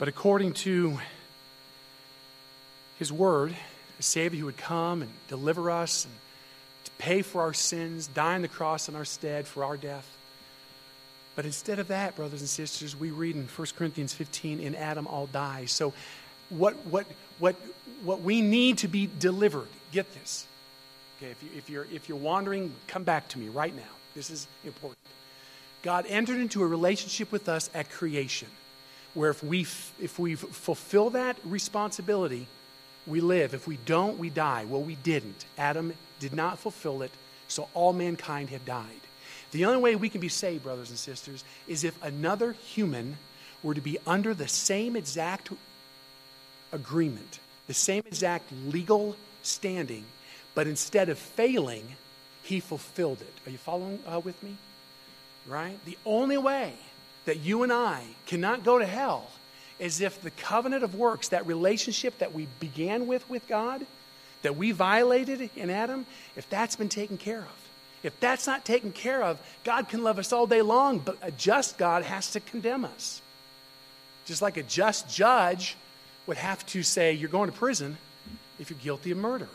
But 0.00 0.08
according 0.08 0.54
to 0.54 0.98
His 2.98 3.12
Word, 3.12 3.54
a 3.98 4.02
Savior 4.02 4.40
who 4.40 4.46
would 4.46 4.56
come 4.56 5.02
and 5.02 5.10
deliver 5.28 5.70
us 5.70 6.06
and 6.06 6.14
to 6.84 6.90
pay 6.98 7.22
for 7.22 7.42
our 7.42 7.52
sins, 7.52 8.08
die 8.08 8.34
on 8.34 8.42
the 8.42 8.48
cross 8.48 8.88
in 8.88 8.96
our 8.96 9.04
stead 9.04 9.46
for 9.46 9.62
our 9.62 9.76
death. 9.76 10.08
But 11.36 11.44
instead 11.44 11.78
of 11.78 11.88
that, 11.88 12.16
brothers 12.16 12.40
and 12.40 12.48
sisters, 12.48 12.98
we 12.98 13.12
read 13.12 13.36
in 13.36 13.46
1 13.46 13.68
Corinthians 13.76 14.12
15, 14.12 14.58
in 14.58 14.74
Adam 14.74 15.06
all 15.06 15.26
die. 15.26 15.66
So 15.66 15.92
what, 16.48 16.74
what, 16.86 17.06
what, 17.38 17.54
what 18.02 18.22
we 18.22 18.40
need 18.40 18.78
to 18.78 18.88
be 18.88 19.08
delivered, 19.18 19.68
get 19.92 20.12
this, 20.14 20.46
Okay, 21.20 21.32
if, 21.32 21.42
you, 21.42 21.48
if, 21.54 21.68
you're, 21.68 21.86
if 21.92 22.08
you're 22.08 22.16
wandering, 22.16 22.72
come 22.86 23.04
back 23.04 23.28
to 23.28 23.38
me 23.38 23.50
right 23.50 23.76
now. 23.76 23.82
This 24.14 24.30
is 24.30 24.46
important. 24.64 24.96
God 25.82 26.06
entered 26.08 26.40
into 26.40 26.62
a 26.62 26.66
relationship 26.66 27.30
with 27.30 27.46
us 27.46 27.68
at 27.74 27.90
creation, 27.90 28.48
where 29.14 29.30
if 29.30 29.42
we, 29.42 29.62
if 30.00 30.18
we 30.18 30.34
fulfill 30.34 31.10
that 31.10 31.36
responsibility, 31.44 32.46
we 33.06 33.20
live. 33.20 33.54
If 33.54 33.66
we 33.66 33.78
don't, 33.86 34.18
we 34.18 34.30
die. 34.30 34.64
Well, 34.66 34.82
we 34.82 34.94
didn't. 34.96 35.44
Adam 35.58 35.92
did 36.18 36.32
not 36.32 36.58
fulfill 36.58 37.02
it, 37.02 37.10
so 37.48 37.68
all 37.74 37.92
mankind 37.92 38.50
had 38.50 38.64
died. 38.64 39.00
The 39.52 39.64
only 39.64 39.80
way 39.80 39.96
we 39.96 40.08
can 40.08 40.20
be 40.20 40.28
saved, 40.28 40.62
brothers 40.62 40.90
and 40.90 40.98
sisters, 40.98 41.42
is 41.66 41.82
if 41.82 42.00
another 42.04 42.52
human 42.52 43.16
were 43.62 43.74
to 43.74 43.80
be 43.80 43.98
under 44.06 44.32
the 44.32 44.48
same 44.48 44.94
exact 44.96 45.50
agreement, 46.72 47.40
the 47.66 47.74
same 47.74 48.04
exact 48.06 48.52
legal 48.68 49.16
standing 49.42 50.04
but 50.54 50.66
instead 50.66 51.08
of 51.08 51.18
failing, 51.18 51.96
he 52.42 52.60
fulfilled 52.60 53.20
it. 53.20 53.32
Are 53.46 53.50
you 53.50 53.58
following 53.58 54.00
uh, 54.06 54.20
with 54.20 54.42
me? 54.42 54.56
Right? 55.46 55.82
The 55.84 55.96
only 56.04 56.38
way 56.38 56.74
that 57.24 57.40
you 57.40 57.62
and 57.62 57.72
I 57.72 58.04
cannot 58.26 58.64
go 58.64 58.78
to 58.78 58.86
hell 58.86 59.30
is 59.78 60.00
if 60.00 60.20
the 60.22 60.30
covenant 60.30 60.84
of 60.84 60.94
works, 60.94 61.28
that 61.28 61.46
relationship 61.46 62.18
that 62.18 62.34
we 62.34 62.46
began 62.60 63.06
with 63.06 63.28
with 63.30 63.46
God, 63.48 63.84
that 64.42 64.56
we 64.56 64.72
violated 64.72 65.50
in 65.56 65.70
Adam, 65.70 66.06
if 66.36 66.48
that's 66.50 66.76
been 66.76 66.88
taken 66.88 67.16
care 67.16 67.40
of. 67.40 67.68
If 68.02 68.18
that's 68.20 68.46
not 68.46 68.64
taken 68.64 68.92
care 68.92 69.22
of, 69.22 69.38
God 69.64 69.88
can 69.88 70.02
love 70.02 70.18
us 70.18 70.32
all 70.32 70.46
day 70.46 70.62
long, 70.62 70.98
but 70.98 71.18
a 71.20 71.30
just 71.30 71.76
God 71.76 72.02
has 72.02 72.30
to 72.32 72.40
condemn 72.40 72.84
us. 72.84 73.20
Just 74.24 74.40
like 74.40 74.56
a 74.56 74.62
just 74.62 75.08
judge 75.08 75.76
would 76.26 76.38
have 76.38 76.64
to 76.66 76.82
say, 76.82 77.12
You're 77.12 77.28
going 77.28 77.50
to 77.50 77.56
prison 77.56 77.98
if 78.58 78.70
you're 78.70 78.78
guilty 78.78 79.10
of 79.10 79.18
murder. 79.18 79.48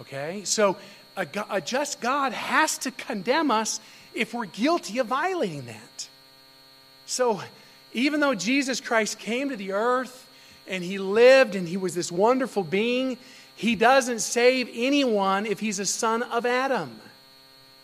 Okay? 0.00 0.42
So 0.44 0.76
a, 1.16 1.26
a 1.50 1.60
just 1.60 2.00
God 2.00 2.32
has 2.32 2.78
to 2.78 2.90
condemn 2.90 3.50
us 3.50 3.80
if 4.14 4.32
we're 4.32 4.46
guilty 4.46 4.98
of 4.98 5.08
violating 5.08 5.66
that. 5.66 6.07
So 7.08 7.40
even 7.94 8.20
though 8.20 8.34
Jesus 8.34 8.82
Christ 8.82 9.18
came 9.18 9.48
to 9.48 9.56
the 9.56 9.72
earth 9.72 10.28
and 10.66 10.84
he 10.84 10.98
lived 10.98 11.54
and 11.54 11.66
he 11.66 11.78
was 11.78 11.94
this 11.94 12.12
wonderful 12.12 12.62
being, 12.62 13.16
he 13.56 13.76
doesn't 13.76 14.18
save 14.18 14.68
anyone 14.74 15.46
if 15.46 15.58
he's 15.58 15.78
a 15.78 15.86
son 15.86 16.22
of 16.22 16.44
Adam. 16.44 17.00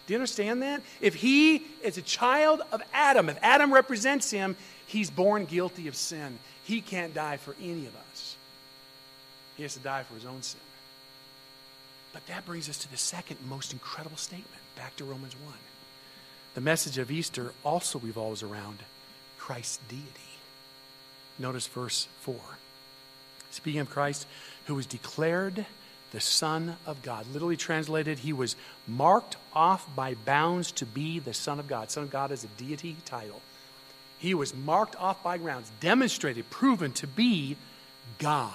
Do 0.07 0.13
you 0.13 0.19
understand 0.19 0.61
that? 0.61 0.83
If 1.01 1.15
he 1.15 1.65
is 1.83 1.97
a 1.97 2.03
child 2.03 2.61
of 2.71 2.83
Adam, 2.93 3.31
if 3.31 3.39
Adam 3.41 3.73
represents 3.73 4.31
him, 4.31 4.57
he's 4.87 5.09
born 5.11 5.47
guilty 5.47 5.89
of 5.89 5.97
sin. 5.97 6.39
He 6.65 6.83
can't 6.83 7.15
die 7.15 7.39
for 7.39 7.57
any 7.63 7.87
of 7.87 7.97
us. 8.13 8.37
He 9.57 9.63
has 9.63 9.73
to 9.73 9.81
die 9.81 10.03
for 10.03 10.15
his 10.15 10.27
own 10.27 10.43
sin. 10.43 10.61
But 12.13 12.27
that 12.27 12.45
brings 12.45 12.69
us 12.69 12.77
to 12.79 12.91
the 12.91 12.99
second 12.99 13.39
most 13.49 13.73
incredible 13.73 14.19
statement, 14.19 14.61
back 14.77 14.95
to 14.97 15.05
Romans 15.05 15.35
1. 15.43 15.55
The 16.57 16.61
message 16.61 16.99
of 16.99 17.11
Easter 17.11 17.53
also 17.65 17.99
revolves 17.99 18.43
around 18.43 18.81
Christ's 19.45 19.79
deity. 19.89 20.09
Notice 21.39 21.67
verse 21.67 22.09
4. 22.23 22.35
Speaking 23.51 23.83
of 23.83 23.91
Christ, 23.91 24.27
who 24.65 24.75
was 24.75 24.87
declared 24.87 25.67
the 26.13 26.21
Son 26.21 26.77
of 26.87 27.03
God. 27.03 27.27
Literally 27.31 27.59
translated, 27.59 28.21
he 28.21 28.33
was 28.33 28.57
marked 28.89 29.37
off 29.53 29.87
by 29.95 30.15
bounds 30.15 30.73
to 30.73 30.87
be 30.87 31.19
the 31.19 31.35
Son 31.35 31.61
of 31.61 31.69
God. 31.69 31.91
Son 31.91 32.05
of 32.05 32.11
God 32.11 32.33
is 32.33 32.43
a 32.43 32.47
deity 32.57 32.97
title. 33.05 33.43
He 34.19 34.33
was 34.33 34.55
marked 34.55 34.97
off 34.97 35.23
by 35.23 35.37
grounds, 35.37 35.71
demonstrated, 35.79 36.49
proven 36.49 36.93
to 36.93 37.07
be 37.07 37.59
God. 38.19 38.55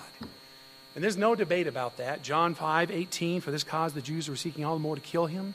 And 0.95 1.03
there's 1.03 1.17
no 1.17 1.35
debate 1.35 1.67
about 1.67 1.97
that. 1.97 2.23
John 2.23 2.55
5 2.55 2.89
18, 2.89 3.41
for 3.41 3.51
this 3.51 3.63
cause 3.63 3.93
the 3.93 4.01
Jews 4.01 4.27
were 4.27 4.35
seeking 4.35 4.65
all 4.65 4.73
the 4.73 4.81
more 4.81 4.95
to 4.95 5.01
kill 5.01 5.27
him 5.27 5.53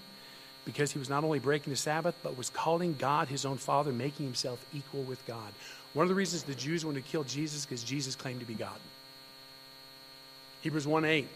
because 0.65 0.93
he 0.93 0.99
was 0.99 1.11
not 1.11 1.25
only 1.25 1.39
breaking 1.39 1.73
the 1.73 1.77
Sabbath, 1.77 2.15
but 2.23 2.37
was 2.37 2.51
calling 2.51 2.95
God 2.99 3.29
his 3.29 3.45
own 3.45 3.57
Father, 3.57 3.93
making 3.93 4.27
himself 4.27 4.65
equal 4.75 5.03
with 5.03 5.25
God. 5.27 5.53
One 5.93 6.05
of 6.05 6.09
the 6.09 6.15
reasons 6.15 6.43
the 6.43 6.55
Jews 6.55 6.85
wanted 6.85 7.05
to 7.05 7.11
kill 7.11 7.25
Jesus 7.25 7.65
because 7.65 7.85
Jesus 7.85 8.17
claimed 8.17 8.41
to 8.41 8.47
be 8.47 8.55
God. 8.55 8.79
Hebrews 10.63 10.87
1 10.87 11.05
8. 11.05 11.29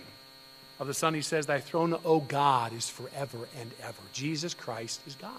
Of 0.80 0.86
the 0.86 0.94
Son, 0.94 1.12
he 1.12 1.22
says, 1.22 1.46
Thy 1.46 1.58
throne, 1.58 1.98
O 2.04 2.20
God, 2.20 2.72
is 2.72 2.88
forever 2.88 3.48
and 3.58 3.70
ever. 3.82 4.00
Jesus 4.12 4.54
Christ 4.54 5.00
is 5.08 5.16
God. 5.16 5.32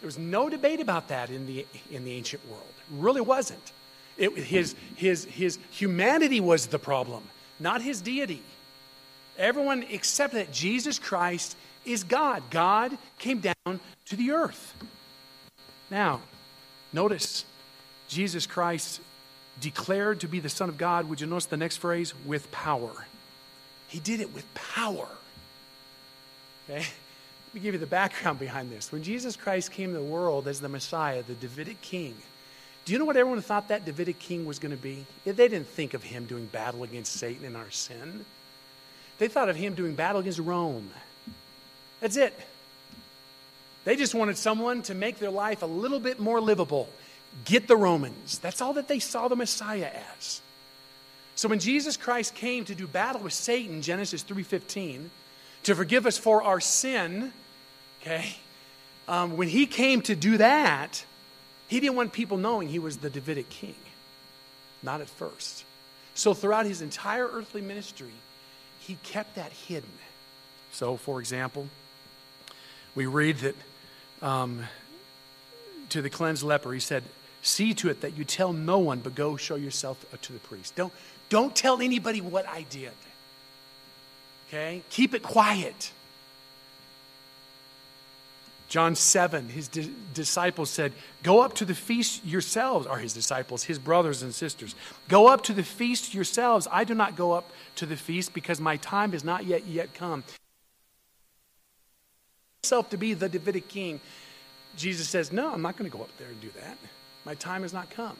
There 0.00 0.06
was 0.06 0.18
no 0.18 0.48
debate 0.48 0.80
about 0.80 1.08
that 1.08 1.28
in 1.28 1.46
the, 1.46 1.66
in 1.90 2.04
the 2.04 2.12
ancient 2.12 2.46
world. 2.48 2.64
It 2.78 2.84
really 3.02 3.20
wasn't. 3.20 3.72
It, 4.16 4.34
his, 4.38 4.74
his, 4.96 5.26
his 5.26 5.58
humanity 5.70 6.40
was 6.40 6.68
the 6.68 6.78
problem 6.78 7.22
not 7.60 7.82
his 7.82 8.00
deity. 8.00 8.42
Everyone 9.38 9.84
accepted 9.92 10.38
that 10.38 10.52
Jesus 10.52 10.98
Christ 10.98 11.56
is 11.84 12.04
God. 12.04 12.42
God 12.50 12.96
came 13.18 13.40
down 13.40 13.80
to 14.06 14.16
the 14.16 14.30
earth. 14.30 14.74
Now, 15.90 16.20
notice 16.92 17.44
Jesus 18.08 18.46
Christ 18.46 19.00
declared 19.60 20.20
to 20.20 20.28
be 20.28 20.40
the 20.40 20.48
Son 20.48 20.68
of 20.68 20.78
God. 20.78 21.08
Would 21.08 21.20
you 21.20 21.26
notice 21.26 21.46
the 21.46 21.56
next 21.56 21.78
phrase? 21.78 22.14
With 22.26 22.50
power. 22.50 23.06
He 23.88 23.98
did 24.00 24.20
it 24.20 24.32
with 24.34 24.52
power. 24.54 25.08
Okay? 26.68 26.78
Let 26.78 27.54
me 27.54 27.60
give 27.60 27.74
you 27.74 27.80
the 27.80 27.86
background 27.86 28.38
behind 28.38 28.70
this. 28.70 28.92
When 28.92 29.02
Jesus 29.02 29.34
Christ 29.34 29.72
came 29.72 29.92
to 29.92 29.98
the 29.98 30.04
world 30.04 30.46
as 30.46 30.60
the 30.60 30.68
Messiah, 30.68 31.24
the 31.24 31.34
Davidic 31.34 31.80
king, 31.80 32.14
do 32.84 32.92
you 32.92 32.98
know 32.98 33.04
what 33.04 33.16
everyone 33.16 33.42
thought 33.42 33.68
that 33.68 33.84
Davidic 33.84 34.18
king 34.18 34.46
was 34.46 34.58
going 34.58 34.74
to 34.74 34.80
be? 34.80 35.04
They 35.24 35.32
didn't 35.32 35.66
think 35.66 35.94
of 35.94 36.02
him 36.02 36.26
doing 36.26 36.46
battle 36.46 36.84
against 36.84 37.14
Satan 37.14 37.44
and 37.44 37.56
our 37.56 37.70
sin. 37.70 38.24
They 39.18 39.28
thought 39.28 39.48
of 39.48 39.56
him 39.56 39.74
doing 39.74 39.94
battle 39.94 40.20
against 40.20 40.38
Rome. 40.38 40.90
That's 42.00 42.16
it. 42.16 42.34
They 43.84 43.96
just 43.96 44.14
wanted 44.14 44.36
someone 44.36 44.82
to 44.82 44.94
make 44.94 45.18
their 45.18 45.30
life 45.30 45.62
a 45.62 45.66
little 45.66 46.00
bit 46.00 46.20
more 46.20 46.40
livable. 46.40 46.88
Get 47.44 47.68
the 47.68 47.76
Romans. 47.76 48.38
That's 48.38 48.60
all 48.60 48.74
that 48.74 48.88
they 48.88 48.98
saw 48.98 49.28
the 49.28 49.36
Messiah 49.36 49.90
as. 50.18 50.40
So 51.34 51.48
when 51.48 51.58
Jesus 51.58 51.96
Christ 51.96 52.34
came 52.34 52.64
to 52.66 52.74
do 52.74 52.86
battle 52.86 53.22
with 53.22 53.32
Satan, 53.32 53.80
Genesis 53.80 54.22
3:15, 54.22 55.10
to 55.62 55.74
forgive 55.74 56.06
us 56.06 56.18
for 56.18 56.42
our 56.42 56.60
sin, 56.60 57.32
okay? 58.02 58.36
Um, 59.08 59.36
when 59.36 59.48
he 59.48 59.66
came 59.66 60.02
to 60.02 60.14
do 60.14 60.36
that, 60.38 61.04
he 61.68 61.80
didn't 61.80 61.96
want 61.96 62.12
people 62.12 62.36
knowing 62.36 62.68
he 62.68 62.78
was 62.78 62.98
the 62.98 63.10
Davidic 63.10 63.48
king. 63.48 63.76
Not 64.82 65.00
at 65.00 65.08
first. 65.08 65.64
So 66.14 66.34
throughout 66.34 66.66
his 66.66 66.82
entire 66.82 67.26
earthly 67.26 67.60
ministry, 67.60 68.12
he 68.80 68.96
kept 69.02 69.36
that 69.36 69.52
hidden. 69.52 69.92
So, 70.72 70.96
for 70.96 71.20
example, 71.20 71.68
we 72.94 73.06
read 73.06 73.38
that 73.38 73.54
um, 74.22 74.64
to 75.90 76.02
the 76.02 76.10
cleansed 76.10 76.42
leper, 76.42 76.72
he 76.72 76.80
said, 76.80 77.04
See 77.42 77.72
to 77.74 77.88
it 77.88 78.02
that 78.02 78.16
you 78.16 78.24
tell 78.24 78.52
no 78.52 78.78
one, 78.78 79.00
but 79.00 79.14
go 79.14 79.36
show 79.36 79.54
yourself 79.54 80.04
to 80.20 80.32
the 80.32 80.38
priest. 80.40 80.76
Don't, 80.76 80.92
don't 81.30 81.56
tell 81.56 81.80
anybody 81.80 82.20
what 82.20 82.46
I 82.46 82.66
did. 82.68 82.92
Okay? 84.48 84.82
Keep 84.90 85.14
it 85.14 85.22
quiet. 85.22 85.92
John 88.68 88.94
7, 88.94 89.48
his 89.48 89.66
di- 89.66 89.90
disciples 90.14 90.70
said, 90.70 90.92
Go 91.24 91.40
up 91.40 91.54
to 91.54 91.64
the 91.64 91.74
feast 91.74 92.24
yourselves, 92.24 92.86
are 92.86 92.98
his 92.98 93.12
disciples, 93.12 93.64
his 93.64 93.80
brothers 93.80 94.22
and 94.22 94.32
sisters. 94.32 94.76
Go 95.08 95.26
up 95.26 95.42
to 95.44 95.52
the 95.52 95.64
feast 95.64 96.14
yourselves. 96.14 96.68
I 96.70 96.84
do 96.84 96.94
not 96.94 97.16
go 97.16 97.32
up 97.32 97.50
to 97.76 97.86
the 97.86 97.96
feast 97.96 98.32
because 98.32 98.60
my 98.60 98.76
time 98.76 99.10
has 99.10 99.24
not 99.24 99.44
yet 99.44 99.66
yet 99.66 99.92
come. 99.94 100.22
Self 102.62 102.90
to 102.90 102.96
be 102.96 103.14
the 103.14 103.28
Davidic 103.28 103.68
king. 103.68 104.00
Jesus 104.76 105.08
says, 105.08 105.32
No, 105.32 105.52
I'm 105.52 105.62
not 105.62 105.76
going 105.76 105.90
to 105.90 105.96
go 105.96 106.02
up 106.02 106.16
there 106.18 106.28
and 106.28 106.40
do 106.40 106.50
that. 106.60 106.76
My 107.24 107.34
time 107.34 107.62
has 107.62 107.72
not 107.72 107.90
come. 107.90 108.16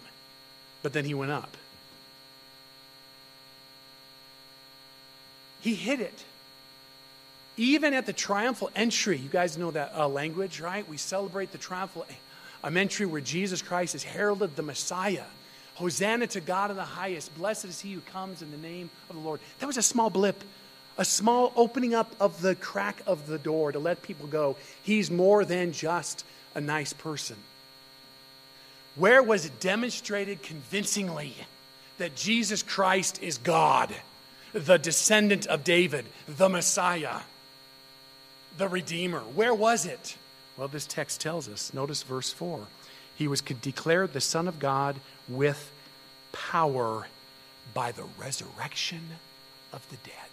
But 0.82 0.92
then 0.92 1.04
he 1.04 1.14
went 1.14 1.30
up. 1.30 1.56
He 5.60 5.74
hid 5.74 6.00
it. 6.00 6.24
Even 7.56 7.92
at 7.92 8.06
the 8.06 8.12
triumphal 8.14 8.70
entry, 8.74 9.18
you 9.18 9.28
guys 9.28 9.58
know 9.58 9.70
that 9.72 9.92
uh, 9.94 10.08
language, 10.08 10.60
right? 10.60 10.88
We 10.88 10.96
celebrate 10.96 11.52
the 11.52 11.58
triumphal 11.58 12.06
um, 12.64 12.76
entry 12.76 13.04
where 13.04 13.20
Jesus 13.20 13.60
Christ 13.60 13.94
is 13.94 14.02
heralded 14.02 14.56
the 14.56 14.62
Messiah. 14.62 15.24
Hosanna 15.74 16.26
to 16.28 16.40
God 16.40 16.70
in 16.70 16.76
the 16.76 16.82
highest. 16.82 17.34
Blessed 17.36 17.66
is 17.66 17.80
he 17.80 17.92
who 17.92 18.00
comes 18.00 18.40
in 18.42 18.50
the 18.50 18.56
name 18.56 18.90
of 19.10 19.16
the 19.16 19.22
Lord. 19.22 19.40
That 19.58 19.66
was 19.66 19.76
a 19.76 19.82
small 19.82 20.08
blip, 20.08 20.42
a 21.00 21.04
small 21.04 21.52
opening 21.56 21.94
up 21.94 22.14
of 22.20 22.40
the 22.40 22.54
crack 22.54 23.02
of 23.06 23.26
the 23.26 23.38
door 23.38 23.72
to 23.72 23.80
let 23.80 24.02
people 24.02 24.28
go. 24.28 24.54
He's 24.82 25.10
more 25.10 25.44
than 25.44 25.72
just 25.72 26.24
a 26.54 26.60
nice 26.60 26.92
person. 26.92 27.36
Where 28.94 29.22
was 29.22 29.46
it 29.46 29.58
demonstrated 29.58 30.42
convincingly 30.42 31.34
that 31.98 32.14
Jesus 32.14 32.62
Christ 32.62 33.20
is 33.20 33.38
God, 33.38 33.92
the 34.52 34.78
descendant 34.78 35.46
of 35.48 35.64
David, 35.64 36.04
the 36.28 36.48
Messiah? 36.48 37.20
the 38.60 38.68
Redeemer. 38.68 39.20
Where 39.20 39.54
was 39.54 39.86
it? 39.86 40.16
Well, 40.56 40.68
this 40.68 40.86
text 40.86 41.20
tells 41.20 41.48
us. 41.48 41.72
Notice 41.72 42.02
verse 42.02 42.30
4. 42.30 42.60
He 43.16 43.28
was 43.28 43.40
declared 43.40 44.12
the 44.12 44.20
Son 44.20 44.48
of 44.48 44.58
God 44.58 44.96
with 45.28 45.72
power 46.32 47.06
by 47.74 47.92
the 47.92 48.04
resurrection 48.18 49.00
of 49.72 49.88
the 49.90 49.96
dead. 49.96 50.29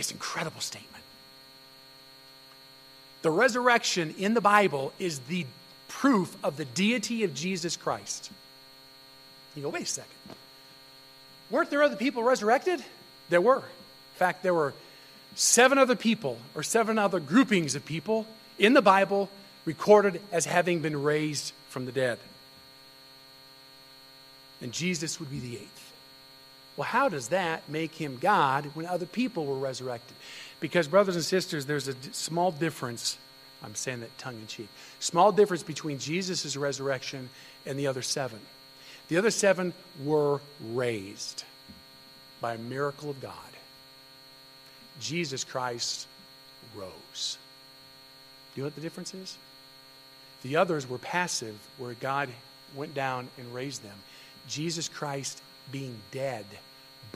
This 0.00 0.12
incredible 0.12 0.62
statement. 0.62 1.04
The 3.20 3.30
resurrection 3.30 4.14
in 4.16 4.32
the 4.32 4.40
Bible 4.40 4.94
is 4.98 5.18
the 5.18 5.44
proof 5.88 6.34
of 6.42 6.56
the 6.56 6.64
deity 6.64 7.22
of 7.22 7.34
Jesus 7.34 7.76
Christ. 7.76 8.30
You 9.54 9.60
go, 9.60 9.68
wait 9.68 9.82
a 9.82 9.86
second. 9.86 10.10
Weren't 11.50 11.68
there 11.68 11.82
other 11.82 11.96
people 11.96 12.22
resurrected? 12.22 12.82
There 13.28 13.42
were. 13.42 13.58
In 13.58 14.16
fact, 14.16 14.42
there 14.42 14.54
were 14.54 14.72
seven 15.34 15.76
other 15.76 15.96
people 15.96 16.38
or 16.54 16.62
seven 16.62 16.96
other 16.98 17.20
groupings 17.20 17.74
of 17.74 17.84
people 17.84 18.24
in 18.58 18.72
the 18.72 18.80
Bible 18.80 19.28
recorded 19.66 20.22
as 20.32 20.46
having 20.46 20.80
been 20.80 21.02
raised 21.02 21.52
from 21.68 21.84
the 21.84 21.92
dead. 21.92 22.18
And 24.62 24.72
Jesus 24.72 25.20
would 25.20 25.30
be 25.30 25.40
the 25.40 25.56
eighth. 25.56 25.79
Well, 26.80 26.88
how 26.88 27.10
does 27.10 27.28
that 27.28 27.68
make 27.68 27.94
him 27.94 28.16
God 28.18 28.70
when 28.72 28.86
other 28.86 29.04
people 29.04 29.44
were 29.44 29.58
resurrected? 29.58 30.16
Because, 30.60 30.88
brothers 30.88 31.14
and 31.14 31.22
sisters, 31.22 31.66
there's 31.66 31.88
a 31.88 31.94
small 32.12 32.52
difference. 32.52 33.18
I'm 33.62 33.74
saying 33.74 34.00
that 34.00 34.16
tongue 34.16 34.36
in 34.36 34.46
cheek. 34.46 34.68
Small 34.98 35.30
difference 35.30 35.62
between 35.62 35.98
Jesus' 35.98 36.56
resurrection 36.56 37.28
and 37.66 37.78
the 37.78 37.86
other 37.86 38.00
seven. 38.00 38.40
The 39.08 39.18
other 39.18 39.30
seven 39.30 39.74
were 40.02 40.40
raised 40.72 41.44
by 42.40 42.54
a 42.54 42.58
miracle 42.58 43.10
of 43.10 43.20
God. 43.20 43.34
Jesus 45.00 45.44
Christ 45.44 46.06
rose. 46.74 47.36
Do 48.54 48.60
you 48.60 48.62
know 48.62 48.68
what 48.68 48.74
the 48.74 48.80
difference 48.80 49.12
is? 49.12 49.36
The 50.40 50.56
others 50.56 50.88
were 50.88 50.96
passive, 50.96 51.58
where 51.76 51.92
God 51.92 52.30
went 52.74 52.94
down 52.94 53.28
and 53.36 53.54
raised 53.54 53.84
them. 53.84 53.98
Jesus 54.48 54.88
Christ, 54.88 55.42
being 55.70 55.98
dead, 56.10 56.46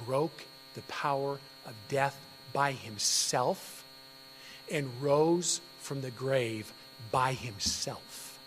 broke 0.05 0.45
the 0.75 0.83
power 0.83 1.39
of 1.67 1.75
death 1.89 2.19
by 2.53 2.73
himself 2.73 3.85
and 4.71 4.91
rose 5.01 5.61
from 5.81 6.01
the 6.01 6.11
grave 6.11 6.73
by 7.11 7.33
himself. 7.33 8.39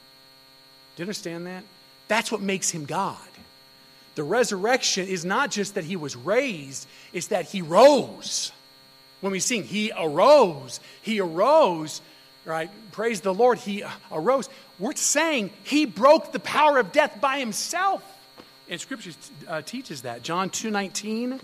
Do 0.95 1.01
you 1.01 1.05
understand 1.05 1.47
that? 1.47 1.63
That's 2.07 2.31
what 2.31 2.41
makes 2.41 2.69
him 2.69 2.85
God. 2.85 3.17
The 4.15 4.23
resurrection 4.23 5.07
is 5.07 5.23
not 5.23 5.51
just 5.51 5.75
that 5.75 5.83
he 5.83 5.95
was 5.95 6.15
raised, 6.15 6.87
it's 7.13 7.27
that 7.27 7.45
he 7.45 7.61
rose. 7.61 8.51
When 9.21 9.31
we 9.31 9.39
sing, 9.39 9.63
He 9.63 9.91
arose, 9.97 10.79
He 11.01 11.19
arose, 11.19 12.01
right? 12.45 12.69
Praise 12.91 13.21
the 13.21 13.33
Lord, 13.33 13.57
He 13.57 13.83
arose. 14.11 14.49
We're 14.79 14.95
saying 14.95 15.51
He 15.63 15.85
broke 15.85 16.31
the 16.31 16.39
power 16.39 16.77
of 16.77 16.91
death 16.91 17.19
by 17.19 17.39
Himself. 17.39 18.03
And 18.69 18.79
Scripture 18.79 19.11
uh, 19.47 19.61
teaches 19.61 20.01
that. 20.01 20.23
John 20.23 20.49
2 20.49 20.69
19, 20.69 21.39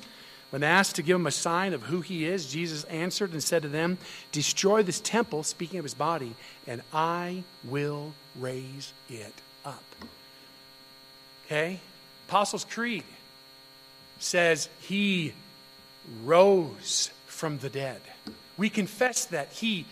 when 0.49 0.63
asked 0.63 0.97
to 0.97 1.01
give 1.01 1.15
him 1.15 1.27
a 1.27 1.31
sign 1.31 1.73
of 1.73 1.83
who 1.83 2.01
He 2.01 2.25
is, 2.25 2.51
Jesus 2.51 2.83
answered 2.85 3.31
and 3.31 3.41
said 3.41 3.61
to 3.63 3.69
them, 3.69 3.97
Destroy 4.31 4.83
this 4.83 4.99
temple, 4.99 5.43
speaking 5.43 5.79
of 5.79 5.85
His 5.85 5.93
body, 5.93 6.35
and 6.67 6.81
I 6.93 7.43
will 7.63 8.13
raise 8.39 8.93
it 9.09 9.33
up. 9.65 9.83
Okay? 11.45 11.79
Apostles' 12.27 12.65
Creed 12.65 13.03
says 14.19 14.69
He 14.79 15.33
rose 16.23 17.11
from 17.27 17.57
the 17.59 17.69
dead. 17.69 18.01
We 18.57 18.69
confess 18.69 19.25
that 19.25 19.51
he 19.51 19.85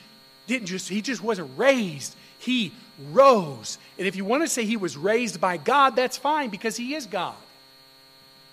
didn't 0.48 0.67
just 0.67 0.89
he 0.89 1.02
just 1.02 1.22
wasn't 1.22 1.58
raised, 1.58 2.15
he 2.39 2.74
rose. 3.12 3.78
And 3.98 4.08
if 4.08 4.16
you 4.16 4.26
want 4.26 4.44
to 4.44 4.48
say 4.48 4.66
he 4.66 4.78
was 4.78 4.98
raised 4.98 5.42
by 5.42 5.58
God, 5.58 5.96
that's 5.96 6.18
fine 6.18 6.50
because 6.50 6.78
he 6.78 6.96
is 6.96 7.06
God. 7.06 7.36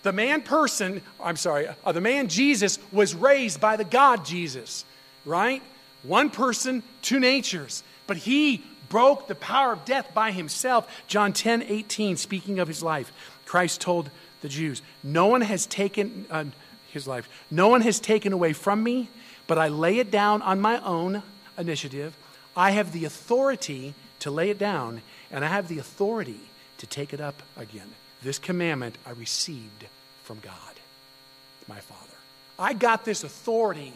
The 0.03 0.13
man 0.13 0.43
person, 0.43 1.03
I'm 1.23 1.37
sorry, 1.37 1.69
uh, 1.85 1.93
the 1.93 2.01
man 2.01 2.29
Jesus 2.29 2.79
was 2.93 3.15
raised 3.15 3.61
by 3.61 3.77
the 3.77 3.85
God 3.85 4.25
Jesus, 4.25 4.85
right? 5.25 5.63
One 6.03 6.31
person, 6.31 6.83
two 7.03 7.19
natures. 7.19 7.83
But 8.07 8.17
he 8.17 8.63
broke 8.89 9.27
the 9.27 9.35
power 9.35 9.73
of 9.73 9.85
death 9.85 10.15
by 10.15 10.31
himself. 10.31 10.89
John 11.09 11.33
10 11.33 11.63
18, 11.63 12.17
speaking 12.17 12.59
of 12.59 12.69
his 12.69 12.83
life, 12.83 13.13
Christ 13.45 13.81
told 13.81 14.11
the 14.41 14.49
Jews, 14.49 14.83
No 15.03 15.27
one 15.27 15.41
has 15.41 15.67
taken, 15.67 16.27
uh, 16.31 16.45
his 16.91 17.07
life. 17.07 17.29
No 17.51 17.69
one 17.69 17.83
has 17.83 18.01
taken 18.01 18.33
away 18.33 18.53
from 18.53 18.83
me, 18.83 19.09
but 19.47 19.59
I 19.59 19.69
lay 19.69 19.99
it 19.99 20.11
down 20.11 20.43
on 20.43 20.61
my 20.61 20.81
own 20.83 21.23
initiative. 21.59 22.17
I 22.57 22.71
have 22.71 22.93
the 22.93 23.05
authority 23.05 23.95
to 24.21 24.31
lay 24.31 24.51
it 24.51 24.59
down, 24.59 25.03
and 25.31 25.45
I 25.45 25.49
have 25.49 25.69
the 25.69 25.79
authority 25.79 26.41
to 26.79 26.87
take 26.87 27.13
it 27.13 27.21
up 27.21 27.43
again. 27.57 27.89
This 28.23 28.39
commandment 28.39 28.97
I 29.07 29.11
received 29.11 29.87
from 30.25 30.41
God, 30.41 30.53
my 31.69 31.81
Father. 31.81 32.03
I 32.59 32.73
got 32.73 33.05
this 33.05 33.25
authority 33.25 33.93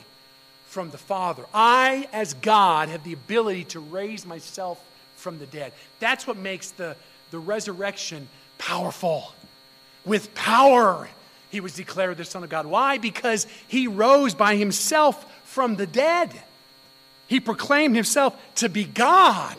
from 0.67 0.91
the 0.91 0.99
Father. 0.99 1.45
I, 1.53 2.09
as 2.13 2.35
God, 2.35 2.89
have 2.89 3.05
the 3.05 3.13
ability 3.13 3.65
to 3.65 3.81
raise 3.81 4.25
myself 4.25 4.83
from 5.17 5.39
the 5.39 5.47
dead. 5.47 5.73
That's 6.01 6.27
what 6.27 6.37
makes 6.37 6.71
the, 6.71 6.97
the 7.31 7.39
resurrection 7.39 8.29
powerful. 8.59 9.33
With 10.05 10.35
power 10.35 11.09
he 11.53 11.61
was 11.61 11.75
declared 11.75 12.17
the 12.17 12.25
Son 12.25 12.43
of 12.43 12.49
God. 12.49 12.65
Why? 12.65 12.97
Because 12.97 13.47
he 13.69 13.87
rose 13.87 14.35
by 14.35 14.57
himself 14.57 15.31
from 15.45 15.77
the 15.77 15.87
dead. 15.87 16.33
He 17.29 17.41
proclaimed 17.41 17.95
himself 17.95 18.35
to 18.57 18.71
be 18.71 18.85
God. 18.85 19.57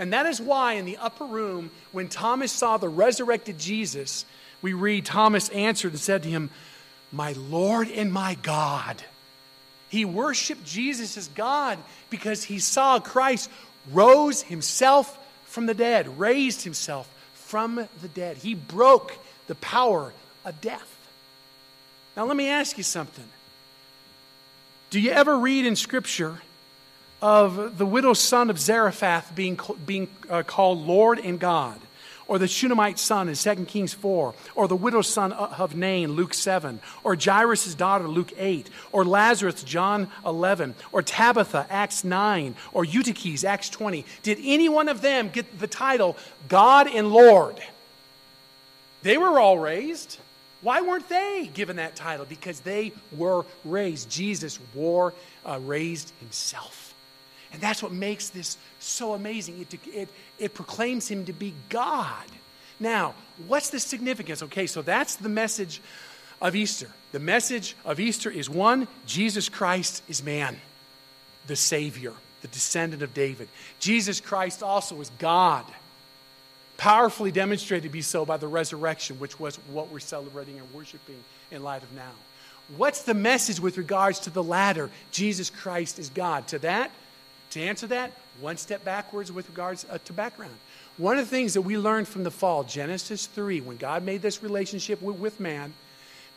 And 0.00 0.14
that 0.14 0.24
is 0.24 0.40
why 0.40 0.72
in 0.72 0.86
the 0.86 0.96
upper 0.96 1.26
room, 1.26 1.70
when 1.92 2.08
Thomas 2.08 2.50
saw 2.50 2.78
the 2.78 2.88
resurrected 2.88 3.58
Jesus, 3.58 4.24
we 4.62 4.72
read 4.72 5.04
Thomas 5.04 5.50
answered 5.50 5.92
and 5.92 6.00
said 6.00 6.22
to 6.22 6.30
him, 6.30 6.48
My 7.12 7.32
Lord 7.32 7.90
and 7.90 8.10
my 8.10 8.34
God. 8.42 9.02
He 9.90 10.06
worshiped 10.06 10.64
Jesus 10.64 11.18
as 11.18 11.28
God 11.28 11.78
because 12.08 12.44
he 12.44 12.60
saw 12.60 12.98
Christ 12.98 13.50
rose 13.92 14.40
himself 14.40 15.18
from 15.44 15.66
the 15.66 15.74
dead, 15.74 16.18
raised 16.18 16.62
himself 16.64 17.06
from 17.34 17.86
the 18.00 18.08
dead. 18.08 18.38
He 18.38 18.54
broke 18.54 19.18
the 19.48 19.54
power 19.56 20.14
of 20.46 20.62
death. 20.62 20.96
Now, 22.16 22.24
let 22.24 22.38
me 22.38 22.48
ask 22.48 22.78
you 22.78 22.84
something. 22.84 23.28
Do 24.88 24.98
you 24.98 25.10
ever 25.10 25.38
read 25.38 25.66
in 25.66 25.76
Scripture 25.76 26.40
of 27.22 27.78
the 27.78 27.86
widow's 27.86 28.20
son 28.20 28.50
of 28.50 28.58
Zarephath 28.58 29.34
being, 29.34 29.58
being 29.86 30.08
uh, 30.28 30.42
called 30.42 30.86
Lord 30.86 31.18
and 31.18 31.38
God? 31.38 31.80
Or 32.26 32.38
the 32.38 32.46
Shunammite 32.46 33.00
son 33.00 33.28
in 33.28 33.34
2 33.34 33.64
Kings 33.64 33.92
4, 33.92 34.34
or 34.54 34.68
the 34.68 34.76
widow's 34.76 35.08
son 35.08 35.32
of 35.32 35.74
Nain, 35.74 36.12
Luke 36.12 36.32
7, 36.32 36.78
or 37.02 37.16
Jairus' 37.16 37.74
daughter, 37.74 38.06
Luke 38.06 38.32
8, 38.38 38.70
or 38.92 39.04
Lazarus, 39.04 39.64
John 39.64 40.08
11, 40.24 40.76
or 40.92 41.02
Tabitha, 41.02 41.66
Acts 41.68 42.04
9, 42.04 42.54
or 42.72 42.84
Eutychus, 42.84 43.42
Acts 43.42 43.68
20. 43.68 44.04
Did 44.22 44.38
any 44.44 44.68
one 44.68 44.88
of 44.88 45.00
them 45.00 45.28
get 45.28 45.58
the 45.58 45.66
title 45.66 46.16
God 46.48 46.86
and 46.86 47.10
Lord? 47.10 47.60
They 49.02 49.18
were 49.18 49.40
all 49.40 49.58
raised. 49.58 50.18
Why 50.62 50.82
weren't 50.82 51.08
they 51.08 51.50
given 51.52 51.76
that 51.76 51.96
title? 51.96 52.26
Because 52.26 52.60
they 52.60 52.92
were 53.16 53.44
raised. 53.64 54.10
Jesus 54.10 54.58
wore, 54.74 55.14
uh, 55.44 55.58
raised 55.62 56.12
himself. 56.20 56.79
And 57.52 57.60
that's 57.60 57.82
what 57.82 57.92
makes 57.92 58.30
this 58.30 58.56
so 58.78 59.14
amazing. 59.14 59.60
It, 59.60 59.88
it, 59.88 60.08
it 60.38 60.54
proclaims 60.54 61.08
him 61.08 61.24
to 61.24 61.32
be 61.32 61.54
God. 61.68 62.26
Now, 62.78 63.14
what's 63.46 63.70
the 63.70 63.80
significance? 63.80 64.42
Okay, 64.42 64.66
so 64.66 64.82
that's 64.82 65.16
the 65.16 65.28
message 65.28 65.80
of 66.40 66.56
Easter. 66.56 66.88
The 67.12 67.18
message 67.18 67.76
of 67.84 68.00
Easter 68.00 68.30
is 68.30 68.48
one, 68.48 68.88
Jesus 69.06 69.48
Christ 69.48 70.02
is 70.08 70.22
man, 70.22 70.60
the 71.46 71.56
Savior, 71.56 72.12
the 72.40 72.48
descendant 72.48 73.02
of 73.02 73.12
David. 73.12 73.48
Jesus 73.80 74.20
Christ 74.20 74.62
also 74.62 75.00
is 75.00 75.10
God 75.18 75.64
powerfully 76.80 77.30
demonstrated 77.30 77.82
to 77.82 77.88
be 77.90 78.00
so 78.00 78.24
by 78.24 78.38
the 78.38 78.48
resurrection, 78.48 79.18
which 79.18 79.38
was 79.38 79.56
what 79.70 79.90
we're 79.90 79.98
celebrating 79.98 80.58
and 80.58 80.72
worshiping 80.72 81.22
in 81.50 81.62
light 81.62 81.82
of 81.82 81.92
now. 81.92 82.12
What's 82.76 83.02
the 83.02 83.12
message 83.12 83.60
with 83.60 83.76
regards 83.76 84.20
to 84.20 84.30
the 84.30 84.42
latter? 84.42 84.88
Jesus 85.10 85.50
Christ 85.50 85.98
is 85.98 86.08
God. 86.08 86.48
To 86.48 86.58
that, 86.60 86.90
to 87.50 87.60
answer 87.60 87.86
that, 87.88 88.12
one 88.40 88.56
step 88.56 88.84
backwards 88.84 89.30
with 89.30 89.48
regards 89.48 89.84
uh, 89.90 89.98
to 90.04 90.12
background. 90.12 90.54
One 90.96 91.18
of 91.18 91.24
the 91.24 91.30
things 91.30 91.54
that 91.54 91.62
we 91.62 91.78
learned 91.78 92.08
from 92.08 92.24
the 92.24 92.30
fall, 92.30 92.64
Genesis 92.64 93.26
3, 93.26 93.60
when 93.62 93.76
God 93.76 94.04
made 94.04 94.22
this 94.22 94.42
relationship 94.42 95.00
with, 95.02 95.16
with 95.16 95.40
man, 95.40 95.72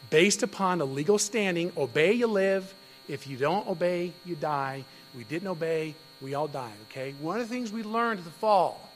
based 0.10 0.44
upon 0.44 0.82
a 0.82 0.86
legal 0.86 1.18
standing 1.18 1.72
obey, 1.78 2.14
you 2.14 2.28
live. 2.28 2.74
If 3.08 3.28
you 3.28 3.38
don't 3.38 3.68
obey, 3.68 4.14
you 4.26 4.36
die. 4.36 4.86
We 5.16 5.24
didn't 5.26 5.48
obey, 5.48 5.96
we 6.22 6.34
all 6.34 6.48
died, 6.48 6.74
okay? 6.90 7.14
One 7.20 7.40
of 7.40 7.48
the 7.48 7.54
things 7.54 7.72
we 7.72 7.84
learned 7.84 8.20
at 8.20 8.26
the 8.26 8.32
fall 8.32 8.90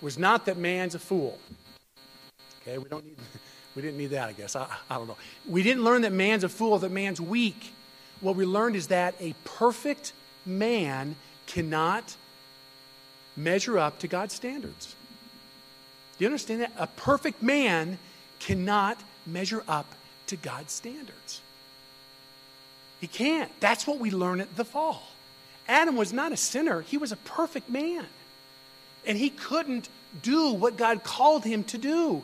was 0.00 0.18
not 0.18 0.46
that 0.46 0.56
man's 0.56 0.94
a 0.94 0.98
fool. 0.98 1.38
Okay, 2.62 2.78
we 2.78 2.88
don't 2.88 3.04
need, 3.04 3.16
we 3.76 3.82
didn't 3.82 3.98
need 3.98 4.10
that, 4.10 4.28
I 4.28 4.32
guess. 4.32 4.56
I, 4.56 4.66
I 4.90 4.96
don't 4.96 5.06
know. 5.06 5.16
We 5.46 5.62
didn't 5.62 5.84
learn 5.84 6.02
that 6.02 6.12
man's 6.12 6.44
a 6.44 6.48
fool, 6.48 6.78
that 6.78 6.90
man's 6.90 7.20
weak. 7.20 7.72
What 8.20 8.36
we 8.36 8.44
learned 8.44 8.76
is 8.76 8.88
that 8.88 9.14
a 9.20 9.34
perfect 9.44 10.12
man 10.44 11.16
cannot 11.46 12.16
measure 13.36 13.78
up 13.78 13.98
to 14.00 14.08
God's 14.08 14.34
standards. 14.34 14.94
Do 16.18 16.24
you 16.24 16.26
understand 16.26 16.60
that? 16.60 16.72
A 16.78 16.86
perfect 16.86 17.42
man 17.42 17.98
cannot 18.38 18.98
measure 19.26 19.62
up 19.68 19.86
to 20.26 20.36
God's 20.36 20.72
standards. 20.72 21.40
He 23.00 23.06
can't. 23.06 23.50
That's 23.60 23.86
what 23.86 23.98
we 23.98 24.10
learn 24.10 24.40
at 24.40 24.56
the 24.56 24.64
fall. 24.64 25.02
Adam 25.68 25.96
was 25.96 26.12
not 26.12 26.32
a 26.32 26.36
sinner, 26.36 26.82
he 26.82 26.98
was 26.98 27.12
a 27.12 27.16
perfect 27.16 27.68
man. 27.68 28.06
And 29.04 29.18
he 29.18 29.30
couldn't 29.30 29.88
do 30.22 30.52
what 30.52 30.76
God 30.76 31.02
called 31.02 31.44
him 31.44 31.64
to 31.64 31.78
do. 31.78 32.22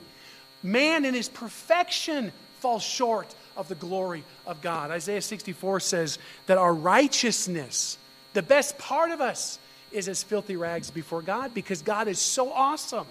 Man 0.63 1.05
in 1.05 1.15
his 1.15 1.29
perfection 1.29 2.33
falls 2.61 2.83
short 2.83 3.35
of 3.57 3.69
the 3.69 3.75
glory 3.75 4.23
of 4.47 4.63
God. 4.63 4.91
Isaiah 4.91 5.23
64 5.23 5.81
says 5.81 6.19
that 6.47 6.59
our 6.59 6.73
righteousness, 6.73 7.99
the 8.39 8.43
best 8.43 8.79
part 8.79 9.11
of 9.11 9.21
us, 9.21 9.59
is 9.91 10.09
as 10.09 10.23
filthy 10.23 10.55
rags 10.55 10.93
before 10.93 11.23
God 11.23 11.53
because 11.55 11.83
God 11.83 12.07
is 12.07 12.21
so 12.21 12.53
awesome. 12.53 13.09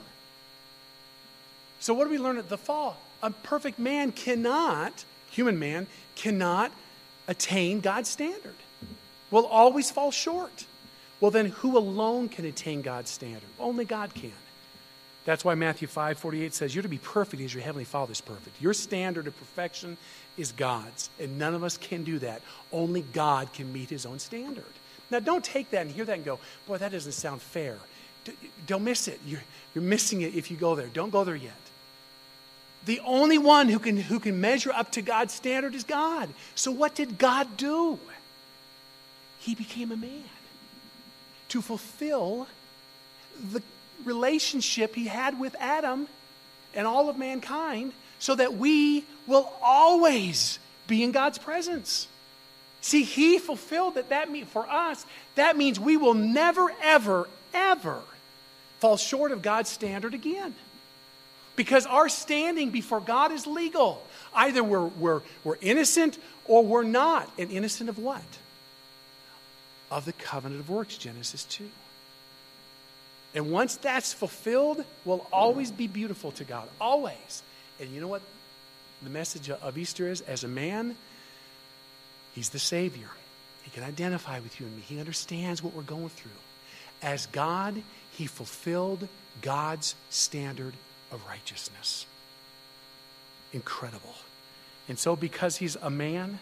So, 1.81 1.93
what 1.93 2.05
do 2.05 2.11
we 2.11 2.17
learn 2.17 2.37
at 2.37 2.47
the 2.47 2.57
fall? 2.57 2.95
A 3.21 3.31
perfect 3.31 3.77
man 3.77 4.13
cannot, 4.13 5.03
human 5.29 5.59
man, 5.59 5.85
cannot 6.15 6.71
attain 7.27 7.81
God's 7.81 8.07
standard, 8.07 8.55
will 9.29 9.45
always 9.45 9.91
fall 9.91 10.11
short. 10.11 10.65
Well, 11.19 11.31
then 11.31 11.47
who 11.47 11.77
alone 11.77 12.29
can 12.29 12.45
attain 12.45 12.81
God's 12.81 13.09
standard? 13.09 13.49
Only 13.59 13.83
God 13.83 14.13
can. 14.13 14.31
That's 15.25 15.43
why 15.43 15.55
Matthew 15.55 15.89
5 15.89 16.19
48 16.19 16.53
says, 16.53 16.73
You're 16.73 16.83
to 16.83 16.87
be 16.87 16.99
perfect 16.99 17.43
as 17.43 17.53
your 17.53 17.63
heavenly 17.63 17.83
Father 17.83 18.13
is 18.13 18.21
perfect. 18.21 18.61
Your 18.61 18.73
standard 18.73 19.27
of 19.27 19.37
perfection 19.37 19.97
is 20.37 20.53
God's, 20.53 21.09
and 21.19 21.37
none 21.37 21.53
of 21.53 21.65
us 21.65 21.75
can 21.75 22.05
do 22.05 22.17
that. 22.19 22.41
Only 22.71 23.01
God 23.01 23.51
can 23.51 23.73
meet 23.73 23.89
his 23.89 24.05
own 24.05 24.19
standard. 24.19 24.63
Now, 25.09 25.19
don't 25.19 25.43
take 25.43 25.71
that 25.71 25.81
and 25.83 25.91
hear 25.91 26.05
that 26.05 26.15
and 26.15 26.25
go, 26.25 26.39
Boy, 26.67 26.77
that 26.77 26.91
doesn't 26.91 27.13
sound 27.13 27.41
fair. 27.41 27.77
Don't 28.65 28.83
miss 28.83 29.07
it. 29.07 29.19
You're, 29.25 29.43
you're 29.73 29.83
missing 29.83 30.21
it 30.21 30.35
if 30.35 30.51
you 30.51 30.57
go 30.57 30.75
there. 30.75 30.87
Don't 30.87 31.11
go 31.11 31.23
there 31.23 31.35
yet. 31.35 31.53
The 32.85 32.99
only 33.05 33.37
one 33.37 33.69
who 33.69 33.79
can, 33.79 33.97
who 33.97 34.19
can 34.19 34.39
measure 34.39 34.71
up 34.71 34.91
to 34.93 35.01
God's 35.01 35.33
standard 35.33 35.75
is 35.75 35.83
God. 35.83 36.29
So, 36.55 36.71
what 36.71 36.95
did 36.95 37.17
God 37.17 37.57
do? 37.57 37.99
He 39.39 39.55
became 39.55 39.91
a 39.91 39.97
man 39.97 40.23
to 41.49 41.61
fulfill 41.61 42.47
the 43.51 43.61
relationship 44.03 44.95
he 44.95 45.07
had 45.07 45.39
with 45.39 45.55
Adam 45.59 46.07
and 46.73 46.87
all 46.87 47.09
of 47.09 47.17
mankind 47.17 47.93
so 48.19 48.35
that 48.35 48.55
we 48.55 49.05
will 49.25 49.51
always 49.61 50.59
be 50.87 51.03
in 51.03 51.11
God's 51.11 51.37
presence. 51.37 52.07
See, 52.87 53.03
he 53.03 53.37
fulfilled 53.37 53.95
that. 53.95 54.09
That 54.09 54.31
mean, 54.31 54.45
for 54.45 54.67
us, 54.67 55.05
that 55.35 55.57
means 55.57 55.79
we 55.79 55.97
will 55.97 56.13
never, 56.13 56.71
ever, 56.81 57.27
ever 57.53 57.99
fall 58.79 58.95
short 58.95 59.31
of 59.31 59.41
God's 59.41 59.69
standard 59.69 60.13
again. 60.13 60.55
Because 61.55 61.85
our 61.85 62.07
standing 62.07 62.69
before 62.69 63.01
God 63.01 63.31
is 63.31 63.45
legal. 63.45 64.05
Either 64.33 64.63
we're, 64.63 64.85
we're, 64.85 65.21
we're 65.43 65.57
innocent 65.59 66.17
or 66.45 66.63
we're 66.63 66.83
not. 66.83 67.29
And 67.37 67.51
innocent 67.51 67.89
of 67.89 67.97
what? 67.97 68.23
of 69.89 70.05
the 70.05 70.13
covenant 70.13 70.61
of 70.61 70.69
works, 70.69 70.97
Genesis 70.97 71.43
2. 71.45 71.69
And 73.35 73.51
once 73.51 73.75
that's 73.75 74.13
fulfilled, 74.13 74.83
we'll 75.05 75.25
always 75.31 75.71
be 75.71 75.87
beautiful 75.87 76.31
to 76.31 76.43
God. 76.43 76.67
Always. 76.81 77.43
And 77.79 77.89
you 77.91 78.01
know 78.01 78.07
what 78.07 78.21
the 79.03 79.09
message 79.09 79.49
of 79.49 79.77
Easter 79.77 80.09
is? 80.09 80.21
As 80.21 80.43
a 80.43 80.47
man, 80.47 80.95
he's 82.37 82.49
the 82.49 82.59
Savior. 82.59 83.09
He 83.63 83.71
can 83.71 83.83
identify 83.83 84.39
with 84.39 84.59
you 84.59 84.67
and 84.67 84.75
me. 84.75 84.83
He 84.83 84.99
understands 84.99 85.63
what 85.63 85.73
we're 85.73 85.81
going 85.81 86.09
through. 86.09 86.29
As 87.01 87.25
God, 87.25 87.81
he 88.11 88.27
fulfilled 88.27 89.07
God's 89.41 89.95
standard 90.11 90.75
of 91.11 91.25
righteousness. 91.27 92.05
Incredible. 93.53 94.13
And 94.87 94.99
so, 94.99 95.15
because 95.15 95.57
he's 95.57 95.77
a 95.77 95.89
man, 95.89 96.37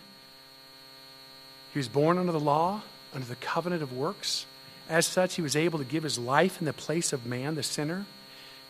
he 1.72 1.80
was 1.80 1.88
born 1.88 2.18
under 2.18 2.34
the 2.34 2.42
law, 2.42 2.82
under 3.14 3.26
the 3.26 3.38
covenant 3.38 3.82
of 3.82 3.94
works. 3.94 4.46
As 4.90 5.06
such, 5.06 5.36
he 5.36 5.42
was 5.42 5.56
able 5.56 5.80
to 5.80 5.86
give 5.86 6.04
his 6.04 6.20
life 6.20 6.60
in 6.60 6.66
the 6.66 6.74
place 6.74 7.14
of 7.14 7.26
man, 7.26 7.56
the 7.56 7.64
sinner, 7.64 8.06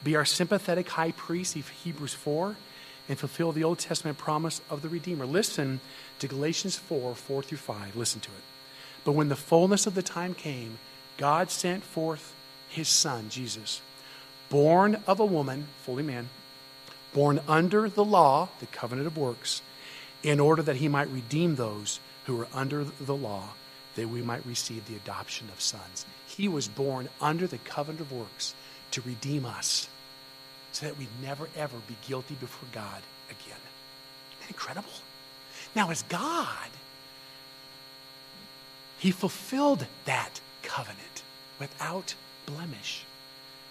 be 0.03 0.15
our 0.15 0.25
sympathetic 0.25 0.89
high 0.89 1.11
priest, 1.11 1.55
Hebrews 1.55 2.13
4, 2.13 2.55
and 3.07 3.17
fulfill 3.17 3.51
the 3.51 3.63
Old 3.63 3.79
Testament 3.79 4.17
promise 4.17 4.61
of 4.69 4.81
the 4.81 4.89
Redeemer. 4.89 5.25
Listen 5.25 5.79
to 6.19 6.27
Galatians 6.27 6.75
4 6.75 7.15
4 7.15 7.43
through 7.43 7.57
5. 7.57 7.95
Listen 7.95 8.21
to 8.21 8.29
it. 8.31 8.43
But 9.03 9.13
when 9.13 9.29
the 9.29 9.35
fullness 9.35 9.85
of 9.85 9.95
the 9.95 10.01
time 10.01 10.33
came, 10.33 10.79
God 11.17 11.51
sent 11.51 11.83
forth 11.83 12.33
his 12.69 12.89
Son, 12.89 13.29
Jesus, 13.29 13.81
born 14.49 15.01
of 15.07 15.19
a 15.19 15.25
woman, 15.25 15.67
fully 15.83 16.03
man, 16.03 16.29
born 17.13 17.39
under 17.47 17.87
the 17.87 18.03
law, 18.03 18.49
the 18.59 18.65
covenant 18.65 19.07
of 19.07 19.17
works, 19.17 19.61
in 20.23 20.39
order 20.39 20.61
that 20.63 20.77
he 20.77 20.87
might 20.87 21.09
redeem 21.09 21.55
those 21.55 21.99
who 22.25 22.35
were 22.35 22.47
under 22.53 22.83
the 22.83 23.15
law 23.15 23.49
that 23.95 24.09
we 24.09 24.21
might 24.21 24.45
receive 24.45 24.85
the 24.87 24.95
adoption 24.95 25.47
of 25.49 25.61
sons. 25.61 26.05
He 26.27 26.47
was 26.47 26.67
born 26.67 27.07
under 27.21 27.47
the 27.47 27.59
covenant 27.59 28.01
of 28.01 28.11
works 28.11 28.53
to 28.91 29.01
redeem 29.01 29.45
us 29.45 29.87
so 30.75 30.85
that 30.85 30.97
we'd 30.97 31.07
never, 31.23 31.47
ever 31.55 31.77
be 31.87 31.95
guilty 32.05 32.35
before 32.35 32.67
God 32.73 33.01
again. 33.29 33.57
Incredible? 34.49 34.89
Now, 35.73 35.89
as 35.89 36.03
God, 36.03 36.69
He 38.99 39.11
fulfilled 39.11 39.87
that 40.03 40.41
covenant 40.63 41.23
without 41.59 42.15
blemish. 42.45 43.05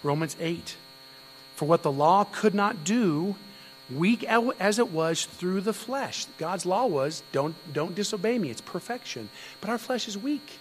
Romans 0.01 0.35
8. 0.39 0.75
For 1.55 1.65
what 1.65 1.83
the 1.83 1.91
law 1.91 2.23
could 2.23 2.55
not 2.55 2.83
do, 2.83 3.35
weak 3.93 4.23
as 4.23 4.79
it 4.79 4.89
was 4.89 5.25
through 5.25 5.61
the 5.61 5.73
flesh. 5.73 6.25
God's 6.39 6.65
law 6.65 6.87
was 6.87 7.21
don't, 7.31 7.55
don't 7.71 7.93
disobey 7.93 8.39
me, 8.39 8.49
it's 8.49 8.61
perfection. 8.61 9.29
But 9.61 9.69
our 9.69 9.77
flesh 9.77 10.07
is 10.07 10.17
weak. 10.17 10.57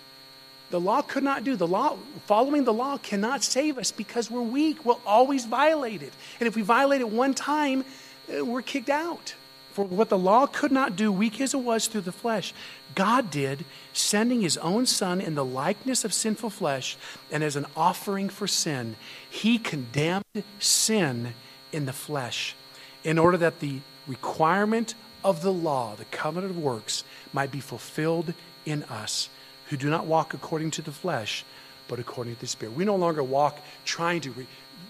The 0.74 0.80
law 0.80 1.02
could 1.02 1.22
not 1.22 1.44
do. 1.44 1.54
The 1.54 1.68
law, 1.68 1.96
following 2.26 2.64
the 2.64 2.72
law 2.72 2.98
cannot 2.98 3.44
save 3.44 3.78
us 3.78 3.92
because 3.92 4.28
we're 4.28 4.42
weak. 4.42 4.84
We'll 4.84 5.00
always 5.06 5.44
violate 5.44 6.02
it. 6.02 6.12
And 6.40 6.48
if 6.48 6.56
we 6.56 6.62
violate 6.62 7.00
it 7.00 7.08
one 7.08 7.32
time, 7.32 7.84
uh, 8.28 8.44
we're 8.44 8.60
kicked 8.60 8.90
out. 8.90 9.36
For 9.72 9.84
what 9.84 10.08
the 10.08 10.18
law 10.18 10.48
could 10.48 10.72
not 10.72 10.96
do, 10.96 11.12
weak 11.12 11.40
as 11.40 11.54
it 11.54 11.58
was 11.58 11.86
through 11.86 12.00
the 12.00 12.10
flesh, 12.10 12.52
God 12.96 13.30
did, 13.30 13.64
sending 13.92 14.40
his 14.40 14.56
own 14.56 14.84
Son 14.84 15.20
in 15.20 15.36
the 15.36 15.44
likeness 15.44 16.04
of 16.04 16.12
sinful 16.12 16.50
flesh, 16.50 16.96
and 17.30 17.44
as 17.44 17.54
an 17.54 17.66
offering 17.76 18.28
for 18.28 18.48
sin, 18.48 18.96
he 19.30 19.58
condemned 19.58 20.24
sin 20.58 21.34
in 21.70 21.86
the 21.86 21.92
flesh, 21.92 22.56
in 23.04 23.16
order 23.16 23.36
that 23.36 23.60
the 23.60 23.78
requirement 24.08 24.96
of 25.22 25.40
the 25.40 25.52
law, 25.52 25.94
the 25.94 26.04
covenant 26.06 26.50
of 26.50 26.58
works, 26.58 27.04
might 27.32 27.52
be 27.52 27.60
fulfilled 27.60 28.34
in 28.66 28.82
us, 28.84 29.28
who 29.74 29.78
do 29.78 29.90
not 29.90 30.06
walk 30.06 30.34
according 30.34 30.70
to 30.70 30.82
the 30.82 30.92
flesh, 30.92 31.44
but 31.88 31.98
according 31.98 32.32
to 32.32 32.40
the 32.40 32.46
Spirit. 32.46 32.76
We 32.76 32.84
no 32.84 32.94
longer 32.94 33.24
walk 33.24 33.58
trying 33.84 34.20
to 34.20 34.30
re- 34.30 34.46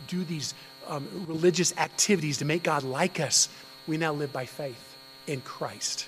do 0.09 0.25
these 0.25 0.53
um, 0.87 1.09
religious 1.27 1.75
activities 1.79 2.37
to 2.39 2.45
make 2.45 2.63
God 2.63 2.83
like 2.83 3.19
us 3.19 3.49
we 3.87 3.97
now 3.97 4.13
live 4.13 4.31
by 4.31 4.45
faith 4.45 4.95
in 5.27 5.41
Christ. 5.41 6.07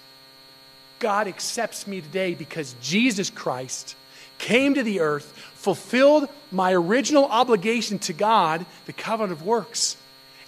God 0.99 1.27
accepts 1.27 1.87
me 1.87 2.03
today 2.03 2.35
because 2.35 2.75
Jesus 2.83 3.31
Christ 3.31 3.97
came 4.37 4.75
to 4.75 4.83
the 4.83 5.01
earth, 5.01 5.33
fulfilled 5.55 6.29
my 6.53 6.75
original 6.75 7.25
obligation 7.25 7.99
to 8.01 8.13
God, 8.13 8.67
the 8.85 8.93
covenant 8.93 9.33
of 9.33 9.43
works. 9.43 9.97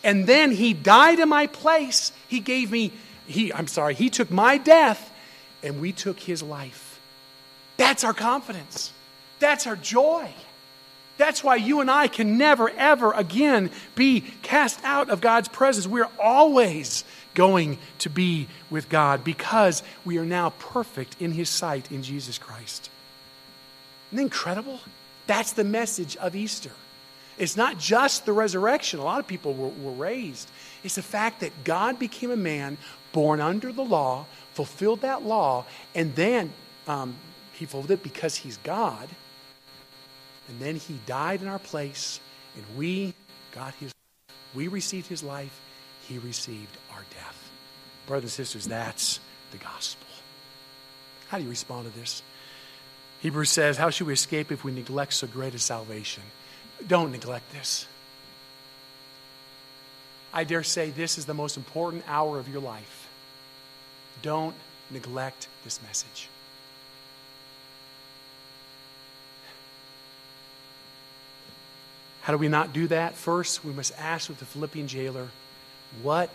And 0.04 0.26
then 0.26 0.52
he 0.52 0.74
died 0.74 1.18
in 1.18 1.30
my 1.30 1.46
place. 1.46 2.12
He 2.28 2.40
gave 2.40 2.70
me, 2.70 2.92
he, 3.26 3.54
I'm 3.54 3.68
sorry, 3.68 3.94
he 3.94 4.10
took 4.10 4.30
my 4.30 4.58
death 4.58 5.10
and 5.62 5.80
we 5.80 5.92
took 5.92 6.20
his 6.20 6.42
life. 6.42 6.87
That's 7.78 8.04
our 8.04 8.12
confidence. 8.12 8.92
That's 9.38 9.66
our 9.66 9.76
joy. 9.76 10.30
That's 11.16 11.42
why 11.42 11.56
you 11.56 11.80
and 11.80 11.90
I 11.90 12.08
can 12.08 12.36
never, 12.38 12.68
ever 12.70 13.12
again 13.12 13.70
be 13.94 14.20
cast 14.42 14.78
out 14.84 15.08
of 15.10 15.20
God's 15.20 15.48
presence. 15.48 15.86
We're 15.86 16.10
always 16.20 17.04
going 17.34 17.78
to 18.00 18.10
be 18.10 18.48
with 18.70 18.88
God 18.88 19.24
because 19.24 19.82
we 20.04 20.18
are 20.18 20.24
now 20.24 20.50
perfect 20.58 21.16
in 21.20 21.32
His 21.32 21.48
sight 21.48 21.90
in 21.90 22.02
Jesus 22.02 22.38
Christ. 22.38 22.90
Isn't 24.08 24.16
that 24.16 24.22
incredible? 24.22 24.80
That's 25.26 25.52
the 25.52 25.64
message 25.64 26.16
of 26.16 26.36
Easter. 26.36 26.72
It's 27.36 27.56
not 27.56 27.78
just 27.78 28.26
the 28.26 28.32
resurrection. 28.32 28.98
A 28.98 29.04
lot 29.04 29.20
of 29.20 29.26
people 29.26 29.54
were, 29.54 29.68
were 29.68 29.92
raised. 29.92 30.50
It's 30.82 30.96
the 30.96 31.02
fact 31.02 31.40
that 31.40 31.64
God 31.64 31.98
became 31.98 32.30
a 32.30 32.36
man 32.36 32.78
born 33.12 33.40
under 33.40 33.72
the 33.72 33.84
law, 33.84 34.26
fulfilled 34.54 35.02
that 35.02 35.22
law, 35.22 35.64
and 35.94 36.14
then 36.16 36.52
um, 36.86 37.14
He 37.58 37.66
it 37.90 38.02
because 38.02 38.36
He's 38.36 38.56
God 38.58 39.08
and 40.48 40.58
then 40.58 40.76
he 40.76 40.98
died 41.06 41.42
in 41.42 41.48
our 41.48 41.58
place, 41.58 42.20
and 42.56 42.64
we 42.76 43.14
got 43.52 43.74
his 43.74 43.92
we 44.54 44.66
received 44.66 45.06
his 45.06 45.22
life, 45.22 45.60
he 46.08 46.18
received 46.18 46.78
our 46.94 47.04
death. 47.10 47.50
Brothers 48.06 48.24
and 48.38 48.46
sisters, 48.46 48.66
that's 48.66 49.20
the 49.50 49.58
gospel. 49.58 50.06
How 51.28 51.36
do 51.36 51.44
you 51.44 51.50
respond 51.50 51.92
to 51.92 51.98
this? 51.98 52.22
Hebrews 53.20 53.50
says, 53.50 53.76
How 53.76 53.90
should 53.90 54.06
we 54.06 54.14
escape 54.14 54.50
if 54.50 54.64
we 54.64 54.72
neglect 54.72 55.12
so 55.12 55.26
great 55.26 55.54
a 55.54 55.58
salvation? 55.58 56.22
Don't 56.86 57.12
neglect 57.12 57.52
this. 57.52 57.86
I 60.32 60.44
dare 60.44 60.62
say 60.62 60.90
this 60.90 61.18
is 61.18 61.26
the 61.26 61.34
most 61.34 61.58
important 61.58 62.04
hour 62.08 62.38
of 62.38 62.48
your 62.48 62.62
life. 62.62 63.08
Don't 64.22 64.54
neglect 64.90 65.48
this 65.62 65.80
message. 65.82 66.28
How 72.28 72.34
do 72.34 72.38
we 72.38 72.48
not 72.48 72.74
do 72.74 72.86
that? 72.88 73.14
First, 73.14 73.64
we 73.64 73.72
must 73.72 73.98
ask 73.98 74.28
with 74.28 74.38
the 74.38 74.44
Philippian 74.44 74.86
jailer, 74.86 75.28
What 76.02 76.28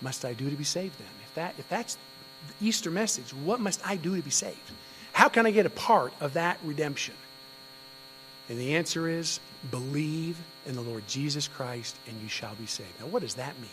must 0.00 0.24
I 0.24 0.34
do 0.34 0.48
to 0.48 0.54
be 0.54 0.62
saved 0.62 0.96
then? 1.00 1.08
If, 1.26 1.34
that, 1.34 1.54
if 1.58 1.68
that's 1.68 1.98
the 2.46 2.64
Easter 2.64 2.92
message, 2.92 3.34
what 3.34 3.58
must 3.58 3.84
I 3.84 3.96
do 3.96 4.14
to 4.14 4.22
be 4.22 4.30
saved? 4.30 4.70
How 5.12 5.28
can 5.28 5.44
I 5.44 5.50
get 5.50 5.66
a 5.66 5.70
part 5.70 6.12
of 6.20 6.34
that 6.34 6.58
redemption? 6.62 7.16
And 8.48 8.56
the 8.56 8.76
answer 8.76 9.08
is 9.08 9.40
believe 9.68 10.38
in 10.64 10.76
the 10.76 10.80
Lord 10.80 11.08
Jesus 11.08 11.48
Christ 11.48 11.96
and 12.06 12.22
you 12.22 12.28
shall 12.28 12.54
be 12.54 12.66
saved. 12.66 13.00
Now, 13.00 13.06
what 13.06 13.22
does 13.22 13.34
that 13.34 13.58
mean? 13.58 13.70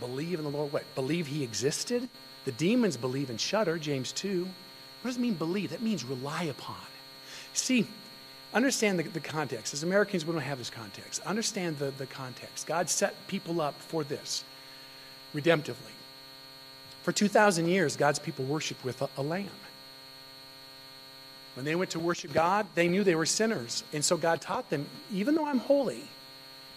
Believe 0.00 0.38
in 0.38 0.44
the 0.44 0.50
Lord 0.50 0.70
what? 0.70 0.84
Believe 0.94 1.28
he 1.28 1.42
existed? 1.42 2.10
The 2.44 2.52
demons 2.52 2.98
believe 2.98 3.30
and 3.30 3.40
shudder, 3.40 3.78
James 3.78 4.12
2. 4.12 4.42
What 4.44 5.08
does 5.08 5.16
it 5.16 5.20
mean 5.20 5.32
believe? 5.32 5.70
That 5.70 5.80
means 5.80 6.04
rely 6.04 6.42
upon. 6.42 6.76
See, 7.54 7.86
understand 8.54 8.98
the, 8.98 9.04
the, 9.04 9.20
context. 9.20 9.74
As 9.74 9.82
Americans, 9.82 10.26
we 10.26 10.32
don't 10.32 10.42
have 10.42 10.58
this 10.58 10.70
context. 10.70 11.22
Understand 11.26 11.78
the, 11.78 11.92
the 11.92 12.06
context. 12.06 12.66
God 12.66 12.88
set 12.88 13.14
people 13.28 13.60
up 13.60 13.74
for 13.74 14.04
this 14.04 14.44
redemptively. 15.34 15.74
For 17.02 17.12
2,000 17.12 17.66
years, 17.66 17.96
God's 17.96 18.18
people 18.18 18.44
worshiped 18.44 18.84
with 18.84 19.00
a, 19.02 19.08
a 19.16 19.22
lamb. 19.22 19.48
When 21.54 21.64
they 21.64 21.74
went 21.74 21.90
to 21.90 21.98
worship 21.98 22.32
God, 22.32 22.66
they 22.74 22.88
knew 22.88 23.04
they 23.04 23.14
were 23.14 23.26
sinners. 23.26 23.84
And 23.92 24.04
so 24.04 24.16
God 24.16 24.40
taught 24.40 24.70
them, 24.70 24.86
even 25.12 25.34
though 25.34 25.46
I'm 25.46 25.58
holy 25.58 26.04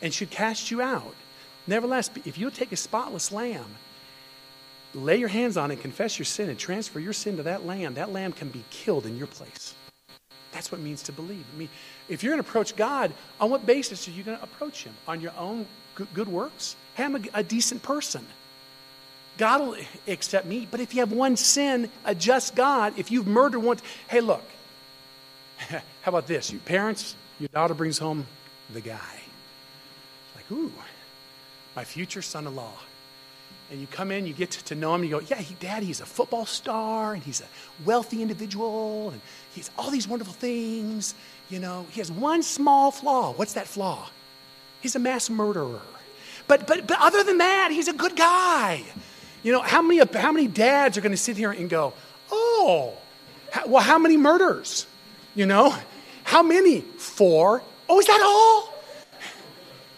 and 0.02 0.14
should 0.14 0.30
cast 0.30 0.72
you 0.72 0.82
out, 0.82 1.16
nevertheless, 1.68 2.10
if 2.26 2.38
you'll 2.38 2.52
take 2.52 2.72
a 2.72 2.78
spotless 2.78 3.32
lamb, 3.32 3.76
lay 4.94 5.18
your 5.18 5.30
hands 5.30 5.58
on 5.58 5.72
it, 5.72 5.82
confess 5.82 6.18
your 6.18 6.26
sin, 6.26 6.50
and 6.50 6.58
transfer 6.58 7.00
your 7.00 7.14
sin 7.14 7.38
to 7.38 7.44
that 7.44 7.66
lamb, 7.66 7.96
that 7.96 8.12
lamb 8.12 8.32
can 8.32 8.50
be 8.50 8.64
killed 8.70 9.06
in 9.06 9.18
your 9.18 9.28
place. 9.28 9.74
That's 10.54 10.72
what 10.72 10.80
it 10.80 10.84
means 10.84 11.02
to 11.04 11.12
believe. 11.12 11.46
I 11.54 11.58
mean, 11.58 11.70
if 12.08 12.24
you're 12.24 12.32
going 12.32 12.42
to 12.42 12.48
approach 12.48 12.76
God, 12.76 13.12
on 13.42 13.50
what 13.50 13.66
basis 13.66 14.08
are 14.08 14.12
you 14.12 14.24
going 14.24 14.38
to 14.38 14.44
approach 14.44 14.84
Him? 14.84 14.94
On 15.08 15.20
your 15.20 15.34
own 15.38 15.66
good 16.14 16.28
works? 16.28 16.76
Hey, 16.96 17.06
I'm 17.06 17.16
a, 17.16 17.22
a 17.34 17.44
decent 17.44 17.82
person. 17.82 18.26
God 19.38 19.62
will 19.62 19.78
accept 20.08 20.46
me. 20.46 20.68
But 20.70 20.80
if 20.80 20.94
you 20.94 21.00
have 21.00 21.12
one 21.12 21.36
sin, 21.36 21.90
a 22.06 22.14
just 22.14 22.56
God, 22.56 22.94
if 22.98 23.12
you've 23.12 23.28
murdered 23.28 23.60
once, 23.60 23.82
hey, 24.08 24.22
look, 24.22 24.44
how 25.58 25.82
about 26.06 26.28
this? 26.28 26.52
You 26.52 26.60
parents, 26.60 27.16
your 27.40 27.50
daughter 27.50 27.74
brings 27.74 27.98
home 27.98 28.28
the 28.72 28.82
guy. 28.82 29.20
Like, 30.36 30.52
ooh, 30.52 30.72
my 31.76 31.84
future 31.84 32.22
son 32.22 32.46
in 32.46 32.56
law 32.56 32.74
and 33.74 33.82
you 33.82 33.88
come 33.88 34.12
in, 34.12 34.28
you 34.28 34.34
get 34.34 34.52
to 34.52 34.76
know 34.76 34.94
him, 34.94 35.04
you 35.04 35.10
go, 35.10 35.20
Yeah, 35.20 35.38
he, 35.38 35.56
Dad, 35.56 35.82
he's 35.82 36.00
a 36.00 36.06
football 36.06 36.46
star, 36.46 37.16
and 37.16 37.24
he's 37.24 37.42
a 37.42 37.46
wealthy 37.84 38.22
individual, 38.22 39.10
and 39.10 39.20
he's 39.54 39.70
all 39.78 39.92
these 39.92 40.08
wonderful 40.08 40.34
things. 40.34 41.16
You 41.50 41.60
know, 41.60 41.86
he 41.92 42.00
has 42.00 42.12
one 42.12 42.44
small 42.44 42.92
flaw. 42.92 43.34
What's 43.34 43.54
that 43.54 43.68
flaw? 43.68 44.10
He's 44.82 44.96
a 44.96 45.00
mass 45.00 45.30
murderer. 45.30 45.82
But, 46.48 46.68
but, 46.68 46.88
but 46.88 46.98
other 47.00 47.24
than 47.24 47.38
that, 47.38 47.72
he's 47.72 47.88
a 47.88 47.94
good 47.94 48.16
guy. 48.16 48.84
You 49.44 49.52
know, 49.52 49.62
how 49.62 49.82
many, 49.82 50.02
how 50.14 50.32
many 50.32 50.48
dads 50.48 50.98
are 50.98 51.02
going 51.02 51.12
to 51.12 51.18
sit 51.18 51.38
here 51.38 51.52
and 51.52 51.70
go, 51.70 51.94
Oh, 52.32 52.94
how, 53.52 53.68
well, 53.68 53.84
how 53.84 54.00
many 54.00 54.18
murders? 54.18 54.88
You 55.36 55.46
know, 55.46 55.76
how 56.24 56.44
many? 56.44 56.82
Four. 56.82 57.62
Oh, 57.88 58.00
is 58.00 58.08
that 58.08 58.22
all? 58.22 58.74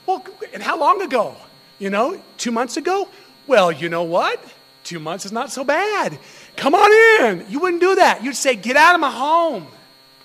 Well, 0.05 0.25
and 0.53 0.61
how 0.61 0.79
long 0.79 1.01
ago? 1.01 1.35
You 1.79 1.89
know, 1.89 2.21
two 2.37 2.51
months 2.51 2.77
ago? 2.77 3.07
Well, 3.47 3.71
you 3.71 3.89
know 3.89 4.03
what? 4.03 4.43
Two 4.83 4.99
months 4.99 5.25
is 5.25 5.31
not 5.31 5.51
so 5.51 5.63
bad. 5.63 6.17
Come 6.55 6.75
on 6.75 7.25
in. 7.25 7.45
You 7.49 7.59
wouldn't 7.59 7.81
do 7.81 7.95
that. 7.95 8.23
You'd 8.23 8.35
say, 8.35 8.55
Get 8.55 8.75
out 8.75 8.95
of 8.95 9.01
my 9.01 9.11
home. 9.11 9.67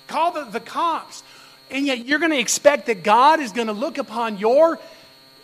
Call 0.06 0.32
the, 0.32 0.44
the 0.44 0.60
cops. 0.60 1.22
And 1.70 1.86
yet 1.86 2.04
you're 2.04 2.18
going 2.18 2.32
to 2.32 2.38
expect 2.38 2.86
that 2.86 3.04
God 3.04 3.40
is 3.40 3.52
going 3.52 3.68
to 3.68 3.72
look 3.72 3.98
upon 3.98 4.38
your, 4.38 4.78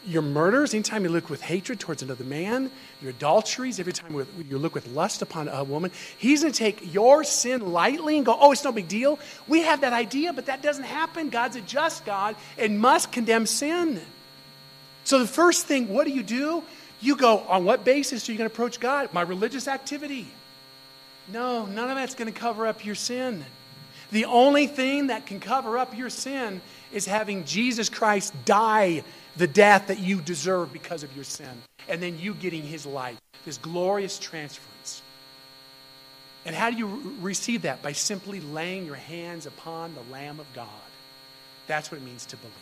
your 0.05 0.22
murders, 0.22 0.74
anytime 0.74 1.05
you 1.05 1.09
look 1.09 1.30
with 1.30 1.41
hatred 1.41 1.78
towards 1.78 2.03
another 2.03 2.24
man, 2.24 2.70
your 3.01 3.11
adulteries, 3.11 3.78
every 3.78 3.93
time 3.93 4.26
you 4.49 4.59
look 4.59 4.74
with 4.74 4.89
lust 4.89 5.22
upon 5.22 5.49
a 5.49 5.62
woman. 5.62 5.93
He's 6.18 6.43
going 6.43 6.53
to 6.53 6.59
take 6.59 6.93
your 6.93 7.22
sin 7.22 7.72
lightly 7.72 8.16
and 8.16 8.26
go, 8.26 8.37
Oh, 8.39 8.53
it's 8.53 8.64
no 8.64 8.72
big 8.72 8.89
deal. 8.89 9.18
We 9.47 9.62
have 9.62 9.82
that 9.82 9.93
idea, 9.93 10.32
but 10.32 10.47
that 10.47 10.62
doesn't 10.62 10.84
happen. 10.84 11.30
God's 11.30 11.57
a 11.57 11.61
just 11.61 12.05
God 12.05 12.34
and 12.59 12.80
must 12.80 13.12
condemn 13.12 13.47
sin. 13.47 14.01
So 15.05 15.20
the 15.20 15.28
first 15.28 15.66
thing, 15.66 15.89
what 15.89 16.05
do 16.05 16.12
you 16.12 16.24
do? 16.24 16.64
You 17.01 17.16
go, 17.16 17.39
on 17.39 17.64
what 17.64 17.84
basis 17.84 18.28
are 18.28 18.32
you 18.32 18.39
going 18.39 18.51
to 18.51 18.53
approach 18.53 18.80
God? 18.80 19.12
My 19.12 19.22
religious 19.22 19.68
activity. 19.68 20.26
No, 21.33 21.66
none 21.66 21.91
of 21.91 21.97
that's 21.97 22.14
going 22.14 22.33
to 22.33 22.39
cover 22.39 22.66
up 22.66 22.85
your 22.85 22.95
sin. 22.95 23.45
The 24.12 24.27
only 24.27 24.66
thing 24.66 25.09
that 25.09 25.27
can 25.27 25.41
cover 25.41 25.79
up 25.79 25.97
your 25.97 26.11
sin 26.11 26.61
is 26.93 27.07
having 27.07 27.45
Jesus 27.45 27.89
Christ 27.89 28.33
die 28.45 29.03
the 29.37 29.47
death 29.47 29.89
that 29.89 29.99
you 29.99 30.20
deserve 30.20 30.72
because 30.72 31.03
of 31.03 31.14
your 31.14 31.24
sin, 31.24 31.51
and 31.89 32.03
then 32.03 32.18
you 32.18 32.33
getting 32.33 32.62
his 32.62 32.87
life, 32.87 33.18
this 33.45 33.59
glorious 33.59 34.18
transference. 34.18 35.03
And 36.47 36.55
how 36.55 36.70
do 36.70 36.77
you 36.77 36.87
re- 36.87 37.14
receive 37.20 37.62
that? 37.62 37.83
By 37.83 37.93
simply 37.93 38.41
laying 38.41 38.87
your 38.87 38.95
hands 38.95 39.47
upon 39.47 39.95
the 39.95 40.12
Lamb 40.12 40.39
of 40.39 40.47
God. 40.55 40.68
That's 41.66 41.91
what 41.91 42.01
it 42.01 42.05
means 42.05 42.24
to 42.27 42.37
believe. 42.37 42.55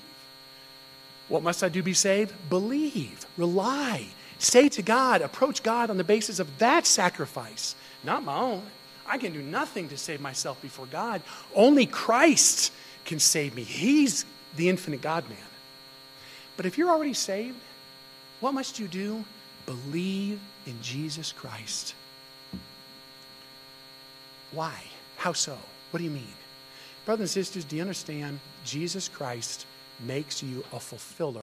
What 1.29 1.43
must 1.43 1.63
I 1.63 1.69
do 1.69 1.81
to 1.81 1.85
be 1.85 1.95
saved? 1.95 2.33
Believe, 2.49 3.27
rely, 3.37 4.07
Say 4.39 4.69
to 4.71 4.83
God, 4.83 5.23
approach 5.23 5.63
God 5.63 5.91
on 5.91 5.97
the 5.97 6.05
basis 6.05 6.39
of 6.39 6.59
that 6.59 6.87
sacrifice, 6.87 7.75
not 8.05 8.25
my 8.25 8.37
own. 8.37 8.63
I 9.07 9.19
can 9.19 9.33
do 9.33 9.43
nothing 9.43 9.89
to 9.89 9.99
save 9.99 10.21
myself 10.21 10.61
before 10.63 10.87
God. 10.87 11.23
Only 11.55 11.87
Christ 11.87 12.73
can 13.05 13.19
save 13.19 13.55
me. 13.55 13.63
He's 13.63 14.25
the 14.57 14.69
infinite 14.69 15.03
God 15.03 15.29
man. 15.29 15.39
But 16.57 16.67
if 16.67 16.79
you're 16.79 16.91
already 16.91 17.15
saved, 17.15 17.59
what 18.41 18.55
must 18.55 18.79
you 18.79 18.89
do? 18.89 19.25
Believe 19.67 20.41
in 20.67 20.81
Jesus 20.83 21.33
Christ. 21.33 21.95
Why? 24.53 24.75
How 25.17 25.33
so? 25.33 25.59
What 25.91 25.99
do 25.99 26.05
you 26.05 26.11
mean? 26.11 26.35
Brothers 27.05 27.37
and 27.37 27.45
sisters, 27.45 27.65
do 27.65 27.77
you 27.77 27.83
understand? 27.83 28.41
Jesus 28.65 29.09
Christ 29.09 29.67
makes 30.01 30.43
you 30.43 30.65
a 30.73 30.81
fulfiller 30.81 31.33